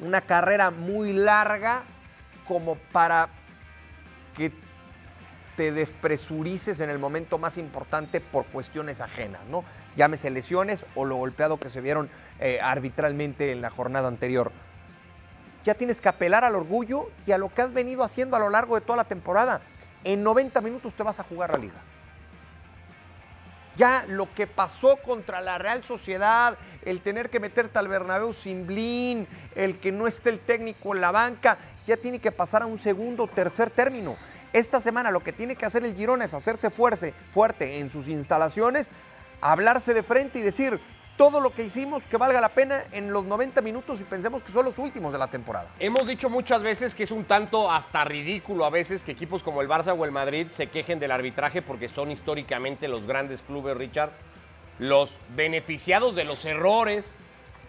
una 0.00 0.22
carrera 0.22 0.72
muy 0.72 1.12
larga 1.12 1.82
como 2.48 2.74
para 2.74 3.28
que 4.36 4.50
te 5.56 5.70
despresurices 5.70 6.80
en 6.80 6.90
el 6.90 6.98
momento 6.98 7.38
más 7.38 7.58
importante 7.58 8.20
por 8.20 8.46
cuestiones 8.46 9.00
ajenas, 9.00 9.42
¿no? 9.48 9.62
Llámese 9.94 10.30
lesiones 10.30 10.86
o 10.94 11.04
lo 11.04 11.16
golpeado 11.16 11.58
que 11.60 11.68
se 11.68 11.80
vieron 11.80 12.08
eh, 12.40 12.58
arbitralmente 12.62 13.52
en 13.52 13.60
la 13.60 13.70
jornada 13.70 14.08
anterior. 14.08 14.50
ya 15.62 15.74
tienes 15.74 16.00
que 16.00 16.08
apelar 16.08 16.42
al 16.42 16.56
orgullo 16.56 17.10
y 17.26 17.32
a 17.32 17.38
lo 17.38 17.50
que 17.50 17.60
has 17.60 17.72
venido 17.72 18.02
haciendo 18.02 18.34
a 18.34 18.40
lo 18.40 18.48
largo 18.48 18.74
de 18.74 18.80
toda 18.80 18.96
la 18.96 19.04
temporada. 19.04 19.60
En 20.04 20.22
90 20.22 20.60
minutos 20.60 20.94
te 20.94 21.02
vas 21.02 21.20
a 21.20 21.24
jugar 21.24 21.50
la 21.52 21.58
liga. 21.58 21.80
Ya 23.76 24.04
lo 24.08 24.32
que 24.34 24.46
pasó 24.46 24.96
contra 24.96 25.40
la 25.40 25.58
Real 25.58 25.84
Sociedad, 25.84 26.56
el 26.84 27.00
tener 27.00 27.30
que 27.30 27.40
meterte 27.40 27.78
al 27.78 27.88
Bernabéu 27.88 28.32
sin 28.32 28.66
blin, 28.66 29.26
el 29.54 29.78
que 29.78 29.92
no 29.92 30.06
esté 30.06 30.30
el 30.30 30.38
técnico 30.38 30.94
en 30.94 31.00
la 31.00 31.10
banca, 31.10 31.56
ya 31.86 31.96
tiene 31.96 32.18
que 32.18 32.32
pasar 32.32 32.62
a 32.62 32.66
un 32.66 32.78
segundo 32.78 33.26
tercer 33.26 33.70
término. 33.70 34.16
Esta 34.52 34.80
semana 34.80 35.10
lo 35.10 35.20
que 35.20 35.32
tiene 35.32 35.54
que 35.54 35.64
hacer 35.64 35.84
el 35.84 35.94
Girona 35.94 36.24
es 36.24 36.34
hacerse 36.34 36.70
fuerte, 36.70 37.14
fuerte 37.32 37.78
en 37.78 37.88
sus 37.88 38.08
instalaciones, 38.08 38.90
hablarse 39.40 39.94
de 39.94 40.02
frente 40.02 40.40
y 40.40 40.42
decir, 40.42 40.80
todo 41.20 41.38
lo 41.38 41.52
que 41.52 41.64
hicimos 41.64 42.04
que 42.04 42.16
valga 42.16 42.40
la 42.40 42.48
pena 42.48 42.84
en 42.92 43.12
los 43.12 43.26
90 43.26 43.60
minutos 43.60 44.00
y 44.00 44.04
pensemos 44.04 44.42
que 44.42 44.52
son 44.52 44.64
los 44.64 44.78
últimos 44.78 45.12
de 45.12 45.18
la 45.18 45.26
temporada. 45.26 45.68
Hemos 45.78 46.06
dicho 46.06 46.30
muchas 46.30 46.62
veces 46.62 46.94
que 46.94 47.02
es 47.02 47.10
un 47.10 47.24
tanto 47.24 47.70
hasta 47.70 48.06
ridículo 48.06 48.64
a 48.64 48.70
veces 48.70 49.02
que 49.02 49.12
equipos 49.12 49.42
como 49.42 49.60
el 49.60 49.68
Barça 49.68 49.94
o 49.94 50.02
el 50.06 50.12
Madrid 50.12 50.46
se 50.46 50.68
quejen 50.68 50.98
del 50.98 51.10
arbitraje 51.10 51.60
porque 51.60 51.90
son 51.90 52.10
históricamente 52.10 52.88
los 52.88 53.06
grandes 53.06 53.42
clubes, 53.42 53.76
Richard, 53.76 54.12
los 54.78 55.18
beneficiados 55.36 56.14
de 56.14 56.24
los 56.24 56.42
errores, 56.46 57.04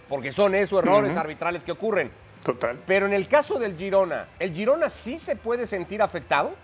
porque 0.07 0.31
son 0.31 0.55
esos 0.55 0.81
errores 0.81 1.17
arbitrales 1.17 1.65
que 1.65 1.73
ocurren. 1.73 2.09
Total. 2.45 2.79
Pero 2.87 3.05
en 3.05 3.11
el 3.11 3.27
caso 3.27 3.59
del 3.59 3.75
Girona, 3.75 4.29
¿el 4.39 4.53
Girona 4.53 4.89
sí 4.89 5.17
se 5.17 5.35
puede 5.35 5.67
sentir 5.67 6.01
afectado? 6.01 6.55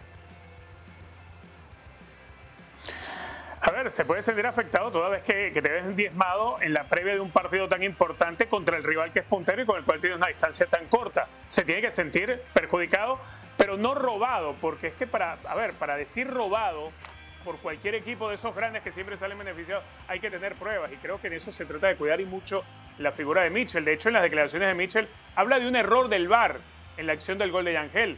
A 3.68 3.72
ver, 3.72 3.92
se 3.92 4.06
puede 4.06 4.22
sentir 4.22 4.48
afectado 4.48 4.90
toda 4.92 5.10
vez 5.10 5.24
que, 5.24 5.52
te 5.52 5.60
ves 5.60 5.94
diezmado 5.94 6.58
en 6.62 6.74
la 6.74 6.86
previa 6.86 7.16
de 7.16 7.20
un 7.20 7.32
partido 7.32 7.68
tan 7.68 7.84
importante 7.84 8.48
contra 8.48 8.78
el 8.78 8.84
rival 8.86 9.12
que 9.12 9.20
es 9.20 9.26
puntero 9.26 9.62
y 9.62 9.66
con 9.66 9.78
el 9.78 9.84
cual 9.84 10.00
tienes 10.00 10.18
una 10.18 10.28
distancia 10.28 10.68
tan 10.68 10.86
corta. 10.86 11.28
Se 11.50 11.66
tiene 11.66 11.82
que 11.82 11.92
sentir 11.92 12.42
perjudicado, 12.54 13.20
pero 13.58 13.76
no 13.76 13.94
robado, 13.94 14.56
porque 14.62 14.88
es 14.88 14.94
que 14.94 15.06
para, 15.06 15.34
a 15.46 15.56
ver, 15.56 15.74
para 15.74 15.98
decir 15.98 16.30
robado 16.30 16.94
por 17.44 17.58
cualquier 17.58 17.96
equipo 17.96 18.30
de 18.30 18.36
esos 18.36 18.56
grandes 18.56 18.84
que 18.84 18.94
siempre 18.94 19.18
salen 19.18 19.38
beneficiados, 19.38 19.84
hay 20.08 20.22
que 20.22 20.32
tener 20.32 20.56
pruebas 20.56 20.90
y 20.94 20.96
creo 20.96 21.20
que 21.20 21.28
en 21.28 21.34
eso 21.34 21.52
se 21.52 21.66
trata 21.66 21.88
de 21.88 21.98
cuidar 21.98 22.22
y 22.22 22.26
mucho 22.26 22.64
la 23.00 23.12
figura 23.12 23.42
de 23.42 23.50
Mitchell. 23.50 23.84
De 23.84 23.92
hecho, 23.92 24.08
en 24.08 24.14
las 24.14 24.24
declaraciones 24.24 24.70
de 24.70 24.76
Mitchell 24.76 25.10
habla 25.36 25.60
de 25.60 25.68
un 25.68 25.76
error 25.76 26.08
del 26.08 26.30
VAR 26.30 26.62
en 26.96 27.06
la 27.06 27.12
acción 27.12 27.38
del 27.38 27.52
gol 27.52 27.66
de 27.66 27.74
Yangel. 27.74 28.18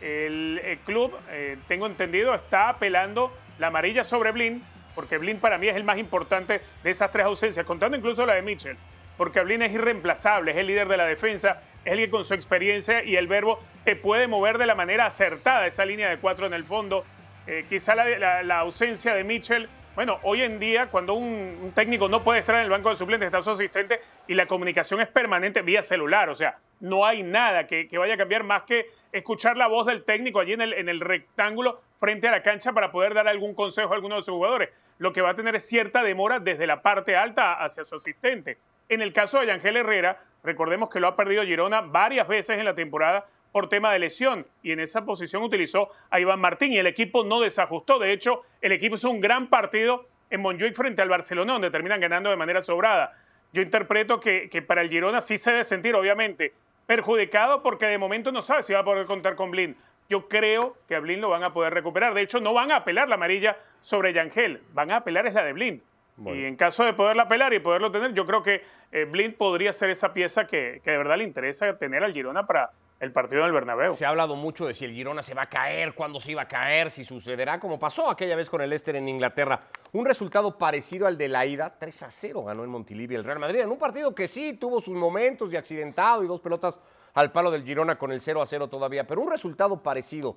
El, 0.00 0.60
el 0.64 0.78
club, 0.78 1.12
eh, 1.30 1.58
tengo 1.66 1.86
entendido, 1.86 2.32
está 2.36 2.68
apelando 2.68 3.36
la 3.58 3.68
amarilla 3.68 4.04
sobre 4.04 4.30
Blin, 4.30 4.62
porque 4.96 5.18
Blin 5.18 5.38
para 5.38 5.58
mí 5.58 5.68
es 5.68 5.76
el 5.76 5.84
más 5.84 5.98
importante 5.98 6.60
de 6.82 6.90
esas 6.90 7.12
tres 7.12 7.26
ausencias, 7.26 7.64
contando 7.64 7.96
incluso 7.96 8.26
la 8.26 8.34
de 8.34 8.42
Mitchell, 8.42 8.76
porque 9.16 9.40
Blin 9.42 9.62
es 9.62 9.72
irreemplazable, 9.72 10.50
es 10.50 10.56
el 10.56 10.66
líder 10.66 10.88
de 10.88 10.96
la 10.96 11.04
defensa, 11.04 11.62
es 11.84 11.92
el 11.92 11.98
que 11.98 12.10
con 12.10 12.24
su 12.24 12.34
experiencia 12.34 13.04
y 13.04 13.14
el 13.14 13.28
verbo 13.28 13.60
te 13.84 13.94
puede 13.94 14.26
mover 14.26 14.58
de 14.58 14.66
la 14.66 14.74
manera 14.74 15.06
acertada 15.06 15.66
esa 15.66 15.84
línea 15.84 16.08
de 16.08 16.16
cuatro 16.16 16.46
en 16.46 16.54
el 16.54 16.64
fondo. 16.64 17.04
Eh, 17.46 17.64
quizá 17.68 17.94
la, 17.94 18.58
ausencia 18.58 19.14
de 19.14 19.22
Mitchell, 19.22 19.68
bueno, 19.94 20.18
hoy 20.22 20.42
en 20.42 20.58
día 20.58 20.86
cuando 20.86 21.14
un, 21.14 21.72
técnico 21.74 22.08
no 22.08 22.24
puede 22.24 22.40
estar 22.40 22.56
en 22.56 22.62
el 22.62 22.70
banco 22.70 22.88
de 22.88 22.96
suplentes, 22.96 23.26
está 23.26 23.40
su 23.40 23.52
asistente 23.52 24.00
y 24.26 24.34
la 24.34 24.46
comunicación 24.46 25.00
es 25.00 25.08
permanente 25.08 25.62
vía 25.62 25.82
celular, 25.82 26.28
o 26.28 26.34
sea, 26.34 26.58
no 26.80 27.06
hay 27.06 27.22
nada 27.22 27.66
que, 27.66 27.88
vaya 27.96 28.14
a 28.14 28.16
cambiar 28.16 28.42
más 28.42 28.64
que 28.64 28.90
escuchar 29.12 29.56
la 29.56 29.68
voz 29.68 29.86
del 29.86 30.04
técnico 30.04 30.40
allí 30.40 30.54
en 30.54 30.60
el, 30.60 31.00
rectángulo 31.00 31.80
frente 31.98 32.28
a 32.28 32.30
la 32.30 32.42
cancha 32.42 32.72
para 32.72 32.90
poder 32.90 33.14
dar 33.14 33.28
algún 33.28 33.54
consejo 33.54 33.92
a 33.92 33.96
alguno 33.96 34.16
de 34.16 34.22
sus 34.22 34.34
jugadores. 34.34 34.70
Lo 34.98 35.12
que 35.12 35.20
va 35.20 35.30
a 35.30 35.34
tener 35.34 35.54
es 35.56 35.66
cierta 35.66 36.02
demora 36.02 36.40
desde 36.40 36.66
la 36.66 36.82
parte 36.82 37.16
alta 37.16 37.54
hacia 37.54 37.84
su 37.84 37.96
asistente. 37.96 38.58
En 38.88 39.02
el 39.02 39.12
caso 39.12 39.40
de 39.40 39.46
Yangel 39.46 39.76
Herrera, 39.76 40.22
recordemos 40.42 40.88
que 40.88 41.00
lo 41.00 41.08
ha 41.08 41.16
perdido 41.16 41.44
Girona 41.44 41.80
varias 41.80 42.28
veces 42.28 42.58
en 42.58 42.64
la 42.64 42.74
temporada 42.74 43.26
por 43.52 43.68
tema 43.68 43.92
de 43.92 43.98
lesión 43.98 44.46
y 44.62 44.72
en 44.72 44.80
esa 44.80 45.04
posición 45.04 45.42
utilizó 45.42 45.90
a 46.10 46.20
Iván 46.20 46.40
Martín 46.40 46.72
y 46.72 46.78
el 46.78 46.86
equipo 46.86 47.24
no 47.24 47.40
desajustó. 47.40 47.98
De 47.98 48.12
hecho, 48.12 48.42
el 48.60 48.72
equipo 48.72 48.94
hizo 48.94 49.10
un 49.10 49.20
gran 49.20 49.48
partido 49.48 50.06
en 50.30 50.40
Montjuic 50.40 50.74
frente 50.74 51.02
al 51.02 51.08
Barcelona, 51.08 51.54
donde 51.54 51.70
terminan 51.70 52.00
ganando 52.00 52.30
de 52.30 52.36
manera 52.36 52.62
sobrada. 52.62 53.16
Yo 53.52 53.62
interpreto 53.62 54.20
que, 54.20 54.48
que 54.50 54.62
para 54.62 54.82
el 54.82 54.90
Girona 54.90 55.20
sí 55.20 55.38
se 55.38 55.52
debe 55.52 55.64
sentir, 55.64 55.94
obviamente, 55.94 56.52
perjudicado 56.86 57.62
porque 57.62 57.86
de 57.86 57.98
momento 57.98 58.32
no 58.32 58.42
sabe 58.42 58.62
si 58.62 58.72
va 58.72 58.80
a 58.80 58.84
poder 58.84 59.06
contar 59.06 59.34
con 59.34 59.50
Blin. 59.50 59.76
Yo 60.08 60.28
creo 60.28 60.76
que 60.86 60.94
a 60.94 61.00
Blin 61.00 61.20
lo 61.20 61.30
van 61.30 61.44
a 61.44 61.52
poder 61.52 61.74
recuperar. 61.74 62.14
De 62.14 62.22
hecho, 62.22 62.40
no 62.40 62.54
van 62.54 62.70
a 62.70 62.76
apelar 62.76 63.08
la 63.08 63.16
amarilla 63.16 63.56
sobre 63.80 64.12
Yangel, 64.12 64.62
van 64.72 64.90
a 64.90 64.96
apelar 64.96 65.26
es 65.26 65.34
la 65.34 65.44
de 65.44 65.52
Blin. 65.52 65.82
Bueno. 66.16 66.40
Y 66.40 66.44
en 66.44 66.56
caso 66.56 66.84
de 66.84 66.94
poderla 66.94 67.24
apelar 67.24 67.52
y 67.52 67.58
poderlo 67.58 67.92
tener, 67.92 68.14
yo 68.14 68.24
creo 68.24 68.42
que 68.42 68.62
eh, 68.90 69.04
Blin 69.04 69.34
podría 69.34 69.72
ser 69.72 69.90
esa 69.90 70.14
pieza 70.14 70.46
que, 70.46 70.80
que, 70.82 70.92
de 70.92 70.96
verdad 70.96 71.18
le 71.18 71.24
interesa 71.24 71.76
tener 71.76 72.02
al 72.02 72.14
Girona 72.14 72.46
para 72.46 72.70
el 73.00 73.12
partido 73.12 73.42
del 73.42 73.52
Bernabéu. 73.52 73.94
Se 73.94 74.06
ha 74.06 74.08
hablado 74.08 74.34
mucho 74.36 74.66
de 74.66 74.74
si 74.74 74.86
el 74.86 74.92
Girona 74.92 75.22
se 75.22 75.34
va 75.34 75.42
a 75.42 75.48
caer, 75.48 75.92
cuándo 75.92 76.18
se 76.18 76.32
iba 76.32 76.42
a 76.42 76.48
caer, 76.48 76.90
si 76.90 77.04
sucederá, 77.04 77.60
como 77.60 77.78
pasó 77.78 78.08
aquella 78.08 78.36
vez 78.36 78.48
con 78.48 78.62
el 78.62 78.70
Leicester 78.70 78.96
en 78.96 79.08
Inglaterra. 79.08 79.60
Un 79.92 80.06
resultado 80.06 80.56
parecido 80.56 81.06
al 81.06 81.18
de 81.18 81.28
la 81.28 81.44
ida, 81.44 81.74
3 81.78 82.02
a 82.04 82.10
0 82.10 82.44
ganó 82.44 82.64
en 82.64 82.70
Montilivi 82.70 83.14
el 83.14 83.24
Real 83.24 83.38
Madrid, 83.38 83.60
en 83.60 83.70
un 83.70 83.78
partido 83.78 84.14
que 84.14 84.26
sí 84.26 84.54
tuvo 84.54 84.80
sus 84.80 84.94
momentos 84.94 85.50
de 85.50 85.58
accidentado 85.58 86.24
y 86.24 86.26
dos 86.26 86.40
pelotas 86.40 86.80
al 87.16 87.32
palo 87.32 87.50
del 87.50 87.64
Girona 87.64 87.96
con 87.96 88.12
el 88.12 88.20
0 88.20 88.42
a 88.42 88.46
0 88.46 88.68
todavía, 88.68 89.06
pero 89.06 89.22
un 89.22 89.30
resultado 89.30 89.82
parecido. 89.82 90.36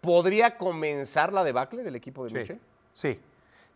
¿Podría 0.00 0.56
comenzar 0.56 1.34
la 1.34 1.44
debacle 1.44 1.82
del 1.82 1.96
equipo 1.96 2.24
de 2.24 2.30
sí, 2.30 2.36
Michel? 2.36 2.60
Sí, 2.94 3.20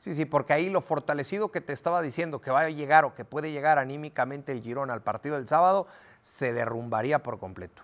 sí, 0.01 0.15
sí, 0.15 0.25
porque 0.25 0.55
ahí 0.55 0.71
lo 0.71 0.81
fortalecido 0.81 1.51
que 1.51 1.61
te 1.61 1.75
estaba 1.75 2.01
diciendo 2.01 2.41
que 2.41 2.51
va 2.51 2.61
a 2.61 2.71
llegar 2.71 3.05
o 3.05 3.15
que 3.15 3.27
puede 3.27 3.53
llegar 3.53 3.79
anímicamente 3.79 4.51
el 4.51 4.63
Girona 4.63 4.95
al 4.95 5.03
partido 5.03 5.37
del 5.37 5.47
sábado, 5.47 5.87
se 6.23 6.55
derrumbaría 6.55 7.23
por 7.23 7.39
completo. 7.39 7.83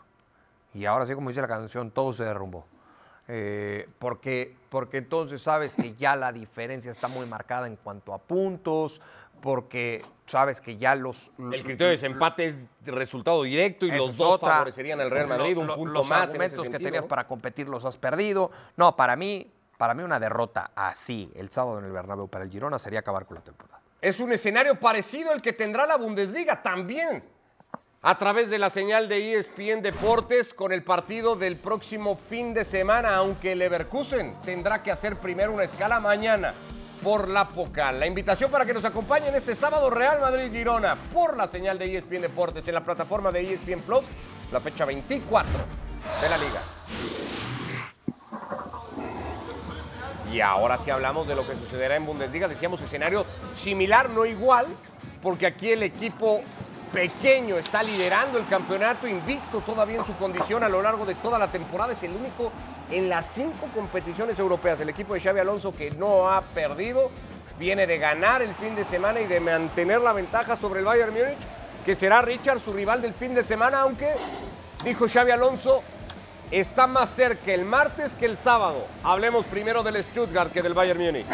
Y 0.73 0.87
ahora 0.87 1.05
sí, 1.05 1.15
como 1.15 1.29
dice 1.29 1.43
la 1.43 1.49
canción, 1.49 1.91
todo 1.91 2.15
se 2.15 2.25
derrumbó. 2.25 2.65
Eh, 3.31 3.87
porque, 3.99 4.57
porque 4.71 4.97
entonces 4.97 5.43
sabes 5.43 5.75
que 5.75 5.95
ya 5.95 6.17
la 6.17 6.33
diferencia 6.33 6.91
está 6.91 7.09
muy 7.09 7.27
marcada 7.27 7.67
en 7.67 7.77
cuanto 7.77 8.15
a 8.15 8.19
puntos, 8.19 9.03
porque 9.41 10.05
sabes 10.27 10.61
que 10.61 10.77
ya 10.77 10.95
los... 10.95 11.31
El 11.39 11.63
criterio 11.63 11.87
de 11.87 11.93
desempate 11.93 12.47
es 12.47 12.57
resultado 12.85 13.43
directo 13.43 13.87
y 13.87 13.91
los 13.91 14.17
dos 14.17 14.35
otra, 14.35 14.55
favorecerían 14.55 15.01
al 15.01 15.11
Real 15.11 15.27
Madrid, 15.27 15.55
lo, 15.55 15.63
un 15.63 15.69
punto 15.69 15.93
los 15.95 16.09
más. 16.09 16.29
argumentos 16.29 16.67
en 16.67 16.73
que 16.73 16.79
tenías 16.79 17.07
para 17.07 17.27
competir 17.27 17.69
los 17.69 17.85
has 17.85 17.97
perdido. 17.97 18.51
No, 18.77 18.97
para 18.97 19.17
mí, 19.17 19.51
para 19.77 19.95
mí 19.95 20.03
una 20.03 20.21
derrota 20.21 20.71
así 20.75 21.31
el 21.35 21.51
sábado 21.51 21.79
en 21.79 21.87
el 21.87 21.93
Bernabéu 21.93 22.29
para 22.29 22.45
el 22.45 22.51
Girona 22.51 22.79
sería 22.79 23.01
acabar 23.01 23.27
con 23.27 23.37
la 23.37 23.43
temporada. 23.43 23.81
Es 24.01 24.21
un 24.21 24.33
escenario 24.33 24.79
parecido 24.79 25.33
al 25.33 25.43
que 25.43 25.53
tendrá 25.53 25.87
la 25.87 25.97
Bundesliga 25.97 26.63
también. 26.63 27.25
A 28.01 28.17
través 28.17 28.49
de 28.49 28.61
la 28.61 28.71
señal 28.71 29.09
de 29.09 29.35
ESPN 29.35 29.83
Deportes 29.83 30.55
con 30.55 30.71
el 30.73 30.85
partido 30.85 31.35
del 31.35 31.57
próximo 31.57 32.17
fin 32.17 32.55
de 32.55 32.65
semana, 32.65 33.17
aunque 33.17 33.57
Leverkusen 33.57 34.37
tendrá 34.43 34.85
que 34.85 34.93
hacer 34.93 35.17
primero 35.17 35.53
una 35.53 35.65
escala 35.65 35.99
mañana 35.99 36.55
por 37.03 37.29
la 37.29 37.49
Pocal. 37.49 37.99
La 37.99 38.07
invitación 38.07 38.51
para 38.51 38.65
que 38.65 38.75
nos 38.75 38.85
acompañen 38.85 39.35
este 39.35 39.55
sábado 39.55 39.91
Real 39.91 40.21
Madrid-Girona 40.21 40.97
por 41.13 41.37
la 41.37 41.49
señal 41.49 41.79
de 41.79 41.97
ESPN 41.97 42.23
Deportes 42.23 42.67
en 42.69 42.75
la 42.75 42.85
plataforma 42.85 43.31
de 43.31 43.43
ESPN 43.43 43.81
Plus, 43.81 44.05
la 44.53 44.61
fecha 44.61 44.85
24 44.85 45.51
de 46.23 46.29
la 46.29 46.37
liga. 46.39 46.61
Y 50.33 50.41
ahora 50.41 50.77
sí 50.77 50.91
hablamos 50.91 51.27
de 51.27 51.35
lo 51.35 51.47
que 51.47 51.55
sucederá 51.55 51.97
en 51.97 52.05
Bundesliga. 52.05 52.49
Decíamos 52.49 52.81
escenario 52.83 53.25
similar, 53.57 54.11
no 54.11 54.27
igual, 54.27 54.67
porque 55.23 55.47
aquí 55.47 55.71
el 55.71 55.83
equipo 55.83 56.43
pequeño 56.93 57.57
está 57.57 57.83
liderando 57.83 58.39
el 58.39 58.47
campeonato, 58.47 59.07
invicto 59.07 59.61
todavía 59.61 59.99
en 59.99 60.07
su 60.07 60.15
condición 60.17 60.65
a 60.65 60.69
lo 60.69 60.83
largo 60.83 61.07
de 61.07 61.15
toda 61.15 61.39
la 61.39 61.49
temporada. 61.49 61.93
Es 61.93 62.03
el 62.03 62.13
único 62.13 62.53
en 62.91 63.09
las 63.09 63.27
cinco 63.27 63.69
competiciones 63.75 64.39
europeas. 64.39 64.81
El 64.81 64.89
equipo 64.89 65.15
de 65.15 65.21
Xavi 65.21 65.41
Alonso 65.41 65.73
que 65.73 65.91
no 65.91 66.31
ha 66.31 66.43
perdido, 66.43 67.11
viene 67.59 67.87
de 67.87 67.99
ganar 67.99 68.43
el 68.43 68.55
fin 68.55 68.75
de 68.77 68.85
semana 68.85 69.21
y 69.21 69.27
de 69.27 69.41
mantener 69.41 70.01
la 70.01 70.13
ventaja 70.13 70.57
sobre 70.57 70.81
el 70.81 70.87
Bayern 70.87 71.13
Múnich, 71.13 71.39
que 71.85 71.95
será 71.95 72.23
Richard 72.23 72.61
su 72.61 72.73
rival 72.73 73.03
del 73.03 73.15
fin 73.15 73.35
de 73.35 73.43
semana, 73.43 73.81
aunque 73.81 74.13
dijo 74.85 75.07
Xavi 75.09 75.31
Alonso, 75.31 75.83
está 76.51 76.87
más 76.87 77.11
cerca 77.11 77.53
el 77.53 77.65
martes 77.65 78.15
que 78.15 78.27
el 78.27 78.39
sábado. 78.39 78.87
Hablemos 79.03 79.45
primero 79.47 79.83
del 79.83 80.03
Stuttgart 80.03 80.53
que 80.53 80.63
del 80.63 80.75
Bayern 80.75 81.01
Múnich. 81.01 81.27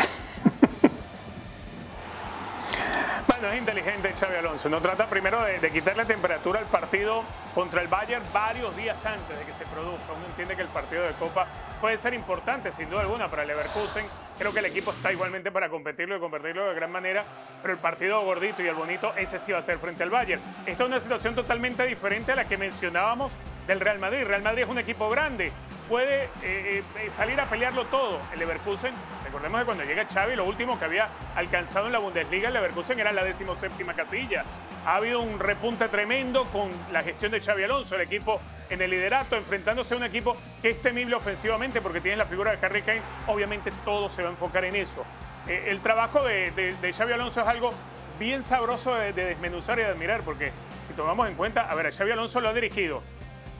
Bueno, 3.26 3.48
es 3.50 3.58
inteligente 3.58 4.12
Xavi 4.14 4.36
Alonso. 4.36 4.68
No 4.68 4.80
trata 4.80 5.06
primero 5.06 5.42
de, 5.42 5.70
quitarle 5.70 6.04
temperatura 6.04 6.60
al 6.60 6.66
partido 6.66 7.24
contra 7.54 7.80
el 7.80 7.88
Bayern 7.88 8.24
varios 8.32 8.76
días 8.76 9.04
antes 9.04 9.38
de 9.38 9.44
que 9.44 9.52
se 9.52 9.64
produzca. 9.66 10.12
Uno 10.12 10.26
entiende 10.26 10.56
que 10.56 10.62
el 10.62 10.68
partido 10.68 11.04
de 11.04 11.12
Copa 11.14 11.46
puede 11.80 11.96
ser 11.98 12.14
importante, 12.14 12.72
sin 12.72 12.90
duda 12.90 13.00
alguna, 13.00 13.28
para 13.28 13.42
el 13.42 13.48
Leverkusen. 13.48 14.06
Creo 14.38 14.52
que 14.52 14.58
el 14.58 14.66
equipo 14.66 14.90
está 14.90 15.12
igualmente 15.12 15.52
para 15.52 15.68
competirlo 15.68 16.16
y 16.16 16.20
convertirlo 16.20 16.68
de 16.68 16.74
gran 16.74 16.90
manera, 16.90 17.24
pero 17.62 17.74
el 17.74 17.80
partido 17.80 18.20
gordito 18.22 18.62
y 18.62 18.66
el 18.66 18.74
bonito, 18.74 19.14
ese 19.16 19.38
sí 19.38 19.52
va 19.52 19.58
a 19.58 19.62
ser 19.62 19.78
frente 19.78 20.02
al 20.02 20.10
Bayern. 20.10 20.42
Esta 20.66 20.82
es 20.82 20.88
una 20.88 21.00
situación 21.00 21.34
totalmente 21.34 21.84
diferente 21.86 22.32
a 22.32 22.36
la 22.36 22.44
que 22.46 22.58
mencionábamos 22.58 23.32
del 23.66 23.80
Real 23.80 23.98
Madrid. 23.98 24.24
Real 24.24 24.42
Madrid 24.42 24.64
es 24.64 24.68
un 24.68 24.78
equipo 24.78 25.08
grande, 25.08 25.52
puede 25.88 26.24
eh, 26.42 26.82
eh, 26.98 27.10
salir 27.16 27.40
a 27.40 27.46
pelearlo 27.46 27.84
todo. 27.86 28.20
El 28.32 28.40
Leverkusen, 28.40 28.94
recordemos 29.24 29.60
que 29.60 29.66
cuando 29.66 29.84
llega 29.84 30.04
Xavi, 30.04 30.34
lo 30.34 30.44
último 30.44 30.78
que 30.78 30.84
había 30.84 31.08
alcanzado 31.36 31.86
en 31.86 31.92
la 31.92 31.98
Bundesliga, 32.00 32.48
el 32.48 32.54
Leverkusen 32.54 32.98
era 32.98 33.12
la 33.12 33.24
decimoséptima 33.24 33.94
casilla. 33.94 34.44
Ha 34.86 34.96
habido 34.96 35.20
un 35.20 35.38
repunte 35.38 35.88
tremendo 35.88 36.44
con 36.46 36.70
la 36.92 37.02
gestión 37.02 37.32
de 37.32 37.40
Xavi 37.40 37.64
Alonso, 37.64 37.94
el 37.94 38.02
equipo 38.02 38.40
en 38.70 38.82
el 38.82 38.90
liderato, 38.90 39.36
enfrentándose 39.36 39.94
a 39.94 39.96
un 39.96 40.04
equipo 40.04 40.36
que 40.60 40.70
es 40.70 40.82
temible 40.82 41.14
ofensivamente 41.14 41.80
porque 41.80 42.00
tiene 42.00 42.16
la 42.16 42.26
figura 42.26 42.54
de 42.54 42.66
Harry 42.66 42.82
Kane. 42.82 43.02
Obviamente 43.26 43.72
todo 43.84 44.08
se 44.08 44.22
va 44.22 44.28
a 44.28 44.32
enfocar 44.32 44.64
en 44.64 44.76
eso. 44.76 45.04
Eh, 45.48 45.66
el 45.68 45.80
trabajo 45.80 46.22
de, 46.22 46.50
de, 46.50 46.92
Xavi 46.92 47.12
Alonso 47.12 47.42
es 47.42 47.46
algo 47.48 47.72
bien 48.18 48.42
sabroso 48.42 48.94
de, 48.94 49.12
desmenuzar 49.12 49.78
y 49.78 49.82
de 49.82 49.88
admirar 49.88 50.22
porque 50.22 50.52
si 50.86 50.94
tomamos 50.94 51.28
en 51.28 51.34
cuenta, 51.34 51.70
a 51.70 51.74
ver, 51.74 51.92
Xavi 51.92 52.12
Alonso 52.12 52.40
lo 52.40 52.48
ha 52.48 52.54
dirigido 52.54 53.02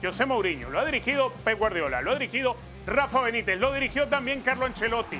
José 0.01 0.25
Mourinho, 0.25 0.69
lo 0.69 0.79
ha 0.79 0.85
dirigido 0.85 1.31
Pep 1.43 1.57
Guardiola, 1.57 2.01
lo 2.01 2.11
ha 2.11 2.15
dirigido 2.15 2.55
Rafa 2.85 3.21
Benítez, 3.21 3.59
lo 3.59 3.73
dirigió 3.73 4.07
también 4.07 4.41
Carlo 4.41 4.65
Ancelotti. 4.65 5.19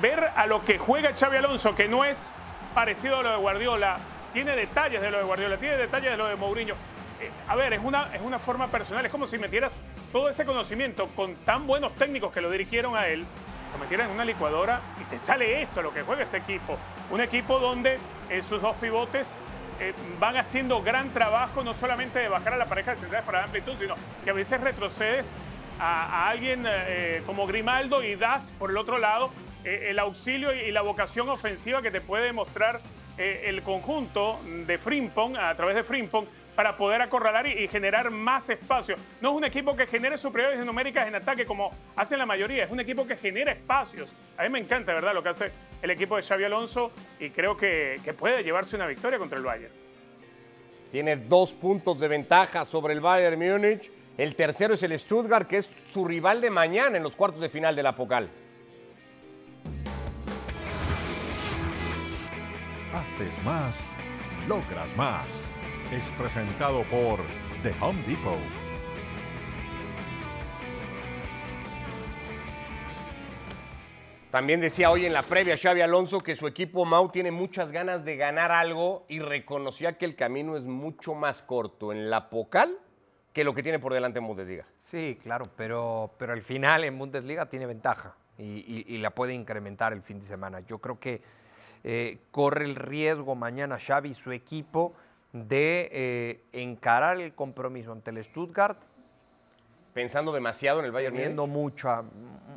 Ver 0.00 0.30
a 0.34 0.46
lo 0.46 0.64
que 0.64 0.78
juega 0.78 1.14
Xavi 1.14 1.36
Alonso, 1.36 1.74
que 1.74 1.88
no 1.88 2.04
es 2.04 2.32
parecido 2.74 3.18
a 3.18 3.22
lo 3.22 3.30
de 3.30 3.36
Guardiola, 3.36 3.98
tiene 4.32 4.56
detalles 4.56 5.00
de 5.00 5.10
lo 5.10 5.18
de 5.18 5.24
Guardiola, 5.24 5.56
tiene 5.56 5.76
detalles 5.76 6.10
de 6.10 6.16
lo 6.16 6.28
de 6.28 6.36
Mourinho. 6.36 6.74
Eh, 7.20 7.30
a 7.48 7.56
ver, 7.56 7.72
es 7.72 7.80
una, 7.82 8.14
es 8.14 8.22
una 8.22 8.38
forma 8.38 8.68
personal, 8.68 9.04
es 9.04 9.12
como 9.12 9.26
si 9.26 9.38
metieras 9.38 9.80
todo 10.12 10.28
ese 10.28 10.44
conocimiento 10.44 11.08
con 11.14 11.34
tan 11.36 11.66
buenos 11.66 11.94
técnicos 11.94 12.32
que 12.32 12.40
lo 12.40 12.50
dirigieron 12.50 12.96
a 12.96 13.08
él, 13.08 13.24
lo 13.72 13.78
metieras 13.78 14.08
en 14.08 14.14
una 14.14 14.24
licuadora 14.24 14.80
y 15.00 15.04
te 15.04 15.18
sale 15.18 15.62
esto, 15.62 15.82
lo 15.82 15.92
que 15.92 16.02
juega 16.02 16.22
este 16.22 16.38
equipo. 16.38 16.78
Un 17.10 17.20
equipo 17.20 17.58
donde 17.58 17.98
en 18.28 18.42
sus 18.42 18.62
dos 18.62 18.74
pivotes 18.76 19.36
eh, 19.80 19.92
van 20.18 20.36
haciendo 20.36 20.82
gran 20.82 21.10
trabajo, 21.10 21.62
no 21.62 21.74
solamente 21.74 22.18
de 22.18 22.28
bajar 22.28 22.54
a 22.54 22.56
la 22.56 22.66
pareja 22.66 22.92
de 22.92 22.96
centrales 22.96 23.26
para 23.26 23.38
la 23.38 23.44
amplitud, 23.44 23.74
sino 23.78 23.94
que 24.24 24.30
a 24.30 24.34
veces 24.34 24.60
retrocedes 24.60 25.32
a, 25.78 26.28
alguien 26.28 26.64
eh, 26.66 27.22
como 27.26 27.46
Grimaldo 27.46 28.02
y 28.02 28.14
das 28.14 28.50
por 28.58 28.70
el 28.70 28.76
otro 28.76 28.98
lado 28.98 29.30
el 29.64 29.98
auxilio 29.98 30.54
y 30.54 30.72
la 30.72 30.80
vocación 30.80 31.28
ofensiva 31.28 31.82
que 31.82 31.90
te 31.90 32.00
puede 32.00 32.32
mostrar 32.32 32.80
eh, 33.20 33.50
el 33.50 33.62
conjunto 33.62 34.40
de 34.66 34.78
Frimpong, 34.78 35.36
a 35.36 35.54
través 35.54 35.76
de 35.76 35.84
Frimpong, 35.84 36.24
para 36.56 36.74
poder 36.74 37.02
acorralar 37.02 37.46
y, 37.46 37.68
generar 37.68 38.10
más 38.10 38.48
espacio. 38.48 38.96
No 39.20 39.28
es 39.30 39.36
un 39.36 39.44
equipo 39.44 39.76
que 39.76 39.86
genere 39.86 40.16
superioridades 40.16 40.64
numéricas 40.64 41.06
en 41.06 41.14
ataque 41.14 41.44
como 41.44 41.70
hacen 41.96 42.18
la 42.18 42.24
mayoría, 42.24 42.64
es 42.64 42.70
un 42.70 42.80
equipo 42.80 43.06
que 43.06 43.18
genera 43.18 43.52
espacios. 43.52 44.14
A 44.38 44.42
mí 44.44 44.48
me 44.48 44.58
encanta, 44.58 44.94
¿verdad?, 44.94 45.12
lo 45.12 45.22
que 45.22 45.28
hace 45.28 45.50
el 45.82 45.90
equipo 45.90 46.16
de 46.16 46.22
Xavi 46.22 46.44
Alonso 46.44 46.92
y 47.18 47.28
creo 47.28 47.58
que, 47.58 48.00
que 48.02 48.14
puede 48.14 48.42
llevarse 48.42 48.74
una 48.76 48.86
victoria 48.86 49.18
contra 49.18 49.36
el 49.36 49.44
Bayern. 49.44 49.72
Tiene 50.90 51.16
dos 51.16 51.52
puntos 51.52 52.00
de 52.00 52.08
ventaja 52.08 52.64
sobre 52.64 52.94
el 52.94 53.00
Bayern 53.00 53.38
Múnich. 53.38 53.90
El 54.16 54.34
tercero 54.34 54.72
es 54.72 54.82
el 54.82 54.98
Stuttgart, 54.98 55.46
que 55.46 55.58
es 55.58 55.66
su 55.66 56.06
rival 56.06 56.40
de 56.40 56.48
mañana 56.48 56.96
en 56.96 57.02
los 57.02 57.16
cuartos 57.16 57.42
de 57.42 57.50
final 57.50 57.76
de 57.76 57.82
la 57.82 57.94
Pocal. 57.94 58.30
Haces 62.92 63.44
más, 63.44 63.92
logras 64.48 64.96
más. 64.96 65.48
Es 65.92 66.08
presentado 66.18 66.82
por 66.84 67.20
The 67.62 67.72
Home 67.80 68.02
Depot. 68.02 68.36
También 74.32 74.60
decía 74.60 74.90
hoy 74.90 75.06
en 75.06 75.12
la 75.12 75.22
previa 75.22 75.56
Xavi 75.56 75.82
Alonso 75.82 76.18
que 76.18 76.34
su 76.34 76.48
equipo 76.48 76.84
Mau 76.84 77.10
tiene 77.10 77.30
muchas 77.30 77.70
ganas 77.70 78.04
de 78.04 78.16
ganar 78.16 78.50
algo 78.50 79.06
y 79.08 79.20
reconocía 79.20 79.96
que 79.96 80.04
el 80.04 80.16
camino 80.16 80.56
es 80.56 80.64
mucho 80.64 81.14
más 81.14 81.42
corto 81.42 81.92
en 81.92 82.10
la 82.10 82.28
Pocal 82.28 82.76
que 83.32 83.44
lo 83.44 83.54
que 83.54 83.62
tiene 83.62 83.78
por 83.78 83.94
delante 83.94 84.18
en 84.18 84.26
Bundesliga. 84.26 84.66
Sí, 84.80 85.16
claro, 85.22 85.44
pero, 85.56 86.14
pero 86.18 86.32
al 86.32 86.42
final 86.42 86.82
en 86.82 86.98
Bundesliga 86.98 87.48
tiene 87.48 87.66
ventaja 87.66 88.16
y 88.36 88.98
la 88.98 89.10
puede 89.10 89.34
incrementar 89.34 89.92
el 89.92 90.02
fin 90.02 90.18
de 90.18 90.26
semana. 90.26 90.60
Yo 90.60 90.78
creo 90.78 90.98
que 90.98 91.22
eh, 91.84 92.18
corre 92.30 92.64
el 92.64 92.76
riesgo 92.76 93.34
mañana 93.34 93.78
Xavi 93.78 94.10
y 94.10 94.14
su 94.14 94.32
equipo 94.32 94.94
de 95.32 95.88
eh, 95.92 96.42
encarar 96.52 97.20
el 97.20 97.34
compromiso 97.34 97.92
ante 97.92 98.10
el 98.10 98.22
Stuttgart. 98.22 98.78
Pensando 99.94 100.32
demasiado 100.32 100.78
en 100.80 100.86
el 100.86 100.92
Bayern 100.92 101.16
Teniendo 101.16 101.46
mucha, 101.46 102.04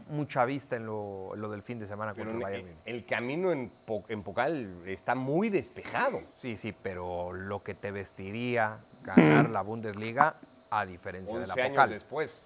mucha 0.10 0.46
vista 0.46 0.76
en 0.76 0.86
lo, 0.86 1.34
del 1.50 1.64
fin 1.64 1.80
de 1.80 1.88
semana 1.88 2.14
contra 2.14 2.32
el 2.32 2.40
Bayern 2.40 2.68
El, 2.86 3.06
camino 3.06 3.52
en, 3.52 3.72
en, 4.08 4.24
Pocal 4.24 4.84
está 4.86 5.16
muy 5.16 5.50
despejado. 5.50 6.20
Sí, 6.36 6.56
sí, 6.56 6.74
pero 6.74 7.34
lo 7.34 7.64
que 7.64 7.74
te 7.74 7.92
vestiría 7.92 8.80
ganar 9.04 9.50
la 9.50 9.62
Bundesliga, 9.62 10.36
a 10.70 10.86
diferencia 10.86 11.40
de 11.40 11.48
la 11.48 11.56
Pocal. 11.56 11.80
años 11.80 11.90
después, 11.90 12.46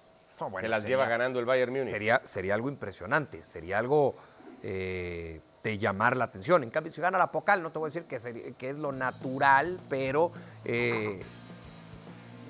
que 0.60 0.68
las 0.68 0.86
lleva 0.86 1.06
ganando 1.06 1.38
el 1.38 1.44
Bayern 1.44 1.72
Múnich. 1.72 1.90
Sería, 1.90 2.22
sería 2.24 2.54
algo 2.54 2.68
impresionante, 2.68 3.42
sería 3.42 3.78
algo... 3.78 4.14
Eh, 4.62 5.40
de 5.68 5.78
llamar 5.78 6.16
la 6.16 6.24
atención. 6.24 6.62
En 6.62 6.70
cambio, 6.70 6.92
si 6.92 7.00
gana 7.00 7.18
la 7.18 7.30
Pocal, 7.30 7.62
no 7.62 7.70
te 7.70 7.78
voy 7.78 7.90
a 7.90 7.92
decir 7.92 8.04
que, 8.04 8.54
que 8.54 8.70
es 8.70 8.76
lo 8.76 8.90
natural, 8.90 9.78
pero 9.88 10.32
eh, 10.64 11.22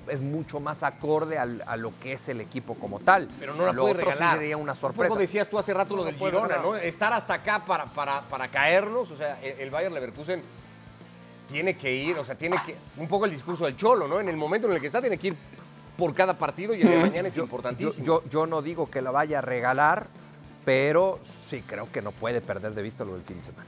es 0.07 0.21
mucho 0.21 0.59
más 0.59 0.83
acorde 0.83 1.37
a 1.37 1.77
lo 1.77 1.93
que 1.99 2.13
es 2.13 2.29
el 2.29 2.39
equipo 2.39 2.75
como 2.75 2.99
tal. 2.99 3.27
Pero 3.39 3.53
no 3.53 3.65
la 3.65 3.73
lo 3.73 3.83
puede 3.83 3.95
regalar. 3.95 4.37
sería 4.37 4.57
una 4.57 4.73
sorpresa. 4.73 5.13
Un 5.13 5.19
decías 5.19 5.49
tú 5.49 5.59
hace 5.59 5.73
rato 5.73 5.95
lo 5.95 6.05
del 6.05 6.15
Girona, 6.15 6.57
¿no? 6.57 6.75
Estar 6.75 7.11
hasta 7.11 7.35
acá 7.35 7.63
para, 7.65 7.85
para, 7.85 8.21
para 8.21 8.47
caernos, 8.47 9.11
o 9.11 9.17
sea, 9.17 9.39
el 9.41 9.69
Bayern 9.69 9.93
Leverkusen 9.93 10.41
tiene 11.49 11.77
que 11.77 11.93
ir, 11.93 12.17
o 12.17 12.23
sea, 12.23 12.35
tiene 12.35 12.57
que 12.65 12.75
un 12.97 13.07
poco 13.07 13.25
el 13.25 13.31
discurso 13.31 13.65
del 13.65 13.75
Cholo, 13.75 14.07
¿no? 14.07 14.19
En 14.19 14.29
el 14.29 14.37
momento 14.37 14.67
en 14.67 14.73
el 14.73 14.79
que 14.79 14.87
está 14.87 15.01
tiene 15.01 15.17
que 15.17 15.27
ir 15.27 15.35
por 15.97 16.13
cada 16.13 16.35
partido 16.35 16.73
y 16.73 16.81
el 16.81 16.89
de 16.89 16.97
mañana 16.97 17.27
es 17.27 17.37
importantísimo. 17.37 18.05
Yo, 18.05 18.23
yo, 18.29 18.47
no 18.47 18.61
digo 18.61 18.89
que 18.89 19.01
la 19.01 19.11
vaya 19.11 19.39
a 19.39 19.41
regalar, 19.41 20.07
pero 20.65 21.19
sí 21.47 21.63
creo 21.65 21.91
que 21.91 22.01
no 22.01 22.11
puede 22.11 22.41
perder 22.41 22.73
de 22.73 22.81
vista 22.81 23.03
lo 23.03 23.13
del 23.13 23.23
fin 23.23 23.39
de 23.39 23.45
semana. 23.45 23.67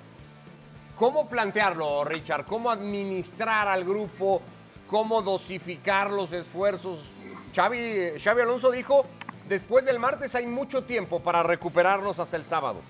¿Cómo 0.96 1.28
plantearlo, 1.28 2.04
Richard? 2.04 2.46
¿Cómo 2.46 2.70
administrar 2.70 3.68
al 3.68 3.84
grupo? 3.84 4.42
¿Cómo 4.88 5.22
dosificar 5.22 6.12
los 6.12 6.32
esfuerzos? 6.32 7.00
Xavi, 7.56 8.20
Xavi 8.24 8.42
Alonso 8.42 8.70
dijo, 8.70 9.06
después 9.50 9.84
del 9.84 9.98
martes 9.98 10.36
hay 10.36 10.46
mucho 10.46 10.84
tiempo 10.84 11.20
para 11.20 11.42
recuperarnos 11.44 12.20
hasta 12.20 12.38
el 12.38 12.46
sábado. 12.46 12.82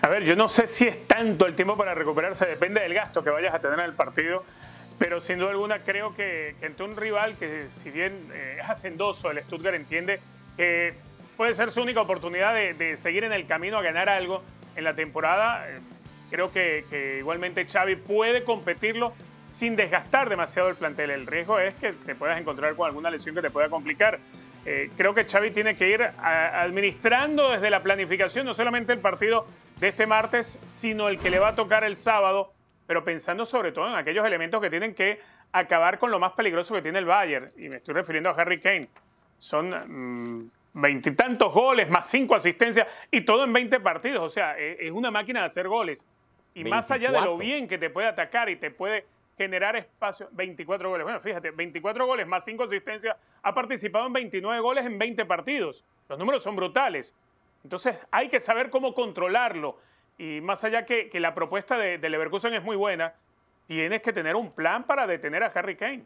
A 0.00 0.08
ver, 0.08 0.22
yo 0.22 0.36
no 0.36 0.48
sé 0.48 0.66
si 0.66 0.86
es 0.86 1.06
tanto 1.06 1.44
el 1.46 1.54
tiempo 1.54 1.76
para 1.76 1.94
recuperarse, 1.94 2.46
depende 2.46 2.80
del 2.80 2.94
gasto 2.94 3.22
que 3.22 3.30
vayas 3.30 3.54
a 3.54 3.58
tener 3.58 3.78
en 3.80 3.84
el 3.84 3.94
partido, 3.94 4.44
pero 4.98 5.20
sin 5.20 5.38
duda 5.38 5.50
alguna 5.50 5.80
creo 5.80 6.14
que, 6.14 6.56
que 6.60 6.66
ante 6.66 6.82
un 6.82 6.96
rival 6.96 7.36
que 7.36 7.66
si 7.82 7.90
bien 7.90 8.12
eh, 8.32 8.58
es 8.62 8.70
hacendoso, 8.70 9.30
el 9.30 9.42
Stuttgart 9.42 9.76
entiende 9.76 10.20
que 10.58 10.92
puede 11.36 11.54
ser 11.54 11.70
su 11.70 11.80
única 11.80 12.00
oportunidad 12.00 12.52
de, 12.52 12.96
seguir 12.96 13.22
en 13.22 13.32
el 13.32 13.46
camino 13.46 13.78
a 13.78 13.82
ganar 13.82 14.08
algo 14.08 14.42
en 14.74 14.82
la 14.82 14.92
temporada. 14.92 15.64
Eh, 15.70 15.78
creo 16.30 16.50
que, 16.52 17.16
igualmente 17.20 17.64
Xavi 17.64 17.94
puede 17.96 18.42
competirlo 18.42 19.14
sin 19.48 19.76
desgastar 19.76 20.28
demasiado 20.28 20.68
el 20.68 20.74
plantel. 20.74 21.10
El 21.10 21.26
riesgo 21.26 21.60
es 21.60 21.74
que 21.74 21.92
te 21.92 22.16
puedas 22.16 22.38
encontrar 22.38 22.74
con 22.74 22.86
alguna 22.86 23.08
lesión 23.08 23.36
que 23.36 23.40
te 23.40 23.50
pueda 23.50 23.70
complicar. 23.70 24.18
Eh, 24.66 24.90
creo 24.96 25.14
que 25.14 25.24
Xavi 25.24 25.52
tiene 25.52 25.76
que 25.76 25.88
ir 25.88 26.02
administrando 26.02 27.52
desde 27.52 27.70
la 27.70 27.82
planificación 27.84 28.44
no 28.44 28.52
solamente 28.52 28.92
el 28.92 28.98
partido 28.98 29.46
de 29.78 29.88
este 29.88 30.06
martes, 30.06 30.58
sino 30.68 31.08
el 31.08 31.20
que 31.20 31.30
le 31.30 31.38
va 31.38 31.50
a 31.50 31.54
tocar 31.54 31.84
el 31.84 31.96
sábado, 31.96 32.52
pero 32.88 33.04
pensando 33.04 33.46
sobre 33.46 33.70
todo 33.70 33.86
en 33.88 33.94
aquellos 33.94 34.26
elementos 34.26 34.60
que 34.60 34.70
tienen 34.70 34.92
que 34.92 35.20
acabar 35.52 36.00
con 36.00 36.10
lo 36.10 36.18
más 36.18 36.32
peligroso 36.32 36.74
que 36.74 36.82
tiene 36.82 36.98
el 36.98 37.04
Bayern. 37.04 37.52
Y 37.56 37.68
me 37.68 37.76
estoy 37.76 37.94
refiriendo 37.94 38.28
a 38.28 38.32
Harry 38.32 38.58
Kane 38.58 38.88
son 39.38 39.70
mm, 39.70 40.50
veintitantos 40.74 41.52
goles, 41.52 41.88
más 41.88 42.08
cinco 42.08 42.34
asistencias 42.34 42.86
y 43.10 43.22
todo 43.22 43.44
en 43.44 43.52
20 43.52 43.80
partidos. 43.80 44.22
O 44.22 44.28
sea, 44.28 44.58
e, 44.58 44.86
es 44.86 44.92
una 44.92 45.10
máquina 45.10 45.40
de 45.40 45.46
hacer 45.46 45.68
goles. 45.68 46.06
Y 46.54 46.64
más 46.64 46.90
allá 46.90 47.12
de 47.12 47.20
lo 47.20 47.38
bien 47.38 47.68
que 47.68 47.78
te 47.78 47.88
puede 47.88 48.08
atacar 48.08 48.48
y 48.48 48.56
te 48.56 48.70
puede 48.70 49.06
generar 49.36 49.76
espacio, 49.76 50.28
24 50.32 50.90
goles. 50.90 51.04
Bueno, 51.04 51.20
fíjate, 51.20 51.52
24 51.52 52.04
goles 52.06 52.26
más 52.26 52.44
cinco 52.44 52.64
asistencias, 52.64 53.16
ha 53.42 53.54
participado 53.54 54.08
en 54.08 54.12
29 54.12 54.60
goles 54.60 54.84
en 54.84 54.98
20 54.98 55.24
partidos. 55.26 55.84
Los 56.08 56.18
números 56.18 56.42
son 56.42 56.56
brutales. 56.56 57.14
Entonces 57.62 57.96
hay 58.10 58.28
que 58.28 58.40
saber 58.40 58.70
cómo 58.70 58.94
controlarlo. 58.94 59.78
Y 60.18 60.40
más 60.40 60.64
allá 60.64 60.84
que, 60.84 61.08
que 61.08 61.20
la 61.20 61.34
propuesta 61.34 61.78
de, 61.78 61.98
de 61.98 62.10
Leverkusen 62.10 62.52
es 62.54 62.64
muy 62.64 62.74
buena, 62.74 63.14
tienes 63.66 64.02
que 64.02 64.12
tener 64.12 64.34
un 64.34 64.50
plan 64.50 64.84
para 64.84 65.06
detener 65.06 65.44
a 65.44 65.46
Harry 65.46 65.76
Kane. 65.76 66.04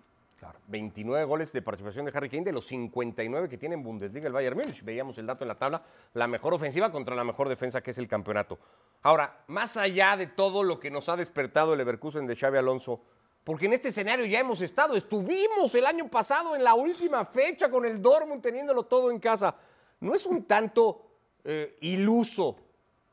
29 0.67 1.25
goles 1.25 1.53
de 1.53 1.63
participación 1.63 2.07
de 2.07 2.13
Harry 2.15 2.29
Kane 2.29 2.45
de 2.45 2.53
los 2.53 2.67
59 2.67 3.49
que 3.49 3.59
tiene 3.59 3.75
en 3.75 3.83
Bundesliga 3.83 4.27
el 4.27 4.33
Bayern 4.33 4.57
Múnich. 4.57 4.83
Veíamos 4.83 5.19
el 5.19 5.27
dato 5.27 5.45
en 5.45 5.49
la 5.49 5.59
tabla, 5.59 5.83
la 6.15 6.27
mejor 6.27 6.55
ofensiva 6.55 6.91
contra 6.91 7.15
la 7.15 7.25
mejor 7.25 7.49
defensa 7.49 7.81
que 7.81 7.91
es 7.91 7.99
el 7.99 8.09
campeonato. 8.09 8.59
Ahora, 9.03 9.45
más 9.49 9.77
allá 9.77 10.17
de 10.17 10.27
todo 10.29 10.63
lo 10.63 10.81
que 10.81 10.91
nos 10.91 11.09
ha 11.09 11.17
despertado 11.17 11.73
el 11.73 11.79
Leverkusen 11.79 12.27
de 12.27 12.37
Xavi 12.37 12.59
Alonso, 12.59 13.01
porque 13.45 13.67
en 13.67 13.73
este 13.73 13.89
escenario 13.89 14.25
ya 14.25 14.41
hemos 14.41 14.61
estado, 14.61 14.95
estuvimos 14.95 15.75
el 15.75 15.87
año 15.87 16.09
pasado 16.09 16.55
en 16.55 16.63
la 16.63 16.75
última 16.75 17.25
fecha 17.25 17.69
con 17.69 17.85
el 17.85 18.01
Dortmund 18.01 18.41
teniéndolo 18.41 18.85
todo 18.85 19.11
en 19.11 19.19
casa. 19.19 19.57
¿No 20.01 20.15
es 20.15 20.27
un 20.27 20.45
tanto 20.45 21.07
eh, 21.45 21.77
iluso 21.81 22.57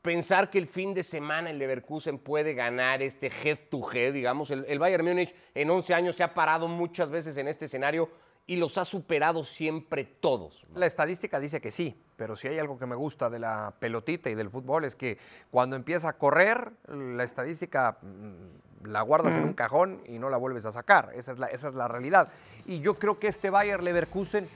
pensar 0.02 0.50
que 0.50 0.58
el 0.58 0.66
fin 0.66 0.94
de 0.94 1.02
semana 1.02 1.50
el 1.50 1.58
Leverkusen 1.58 2.18
puede 2.18 2.54
ganar 2.54 3.02
este 3.02 3.30
head 3.42 3.58
to 3.70 3.80
head, 3.92 4.12
digamos, 4.12 4.50
el, 4.50 4.78
Bayern 4.78 5.04
Múnich 5.04 5.34
en 5.54 5.70
11 5.70 5.94
años 5.94 6.16
se 6.16 6.22
ha 6.22 6.34
parado 6.34 6.68
muchas 6.68 7.10
veces 7.10 7.36
en 7.36 7.48
este 7.48 7.66
escenario 7.66 8.10
y 8.46 8.56
los 8.56 8.78
ha 8.78 8.84
superado 8.84 9.44
siempre 9.44 10.04
todos. 10.04 10.66
La 10.74 10.86
estadística 10.86 11.38
dice 11.38 11.60
que 11.60 11.70
sí, 11.70 12.02
pero 12.16 12.34
si 12.34 12.48
hay 12.48 12.58
algo 12.58 12.78
que 12.78 12.86
me 12.86 12.96
gusta 12.96 13.30
de 13.30 13.38
la 13.38 13.74
pelotita 13.78 14.30
y 14.30 14.34
del 14.34 14.50
fútbol 14.50 14.84
es 14.84 14.96
que 14.96 15.18
cuando 15.50 15.76
empieza 15.76 16.08
a 16.08 16.12
correr, 16.14 16.72
la 16.88 17.22
estadística 17.22 17.98
mm, 18.02 18.88
la 18.88 19.02
guardas 19.02 19.36
en 19.36 19.44
un 19.44 19.52
cajón 19.52 20.02
y 20.06 20.18
no 20.18 20.30
la 20.30 20.38
vuelves 20.38 20.66
a 20.66 20.72
sacar. 20.72 21.12
Esa 21.14 21.32
es 21.32 21.38
la, 21.38 21.46
esa 21.46 21.68
es 21.68 21.74
la 21.74 21.86
realidad. 21.86 22.28
Y 22.66 22.80
yo 22.80 22.98
creo 22.98 23.18
que 23.18 23.28
este 23.28 23.50
Bayer 23.50 23.82
Leverkusen, 23.82 24.48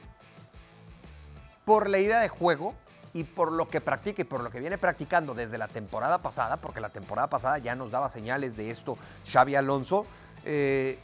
por 1.65 1.89
la 1.89 1.99
idea 1.99 2.21
de 2.21 2.29
juego 2.29 2.75
y 3.14 3.24
por 3.24 3.53
lo 3.53 3.68
que 3.68 3.81
practica 3.81 4.20
y 4.22 4.24
por 4.24 4.42
lo 4.42 4.50
que 4.50 4.61
viene 4.61 4.77
practicando 4.77 5.35
desde 5.35 5.57
la 5.57 5.68
temporada 5.68 6.18
pasada, 6.18 6.57
porque 6.59 6.81
la 6.81 6.90
temporada 6.90 7.29
pasada 7.29 7.59
ya 7.59 7.74
nos 7.74 7.90
daba 7.90 8.11
señales 8.11 8.57
de 8.57 8.70
esto 8.70 8.98
Xavi 9.27 9.55
Alonso, 9.55 10.05
eh, 10.44 10.98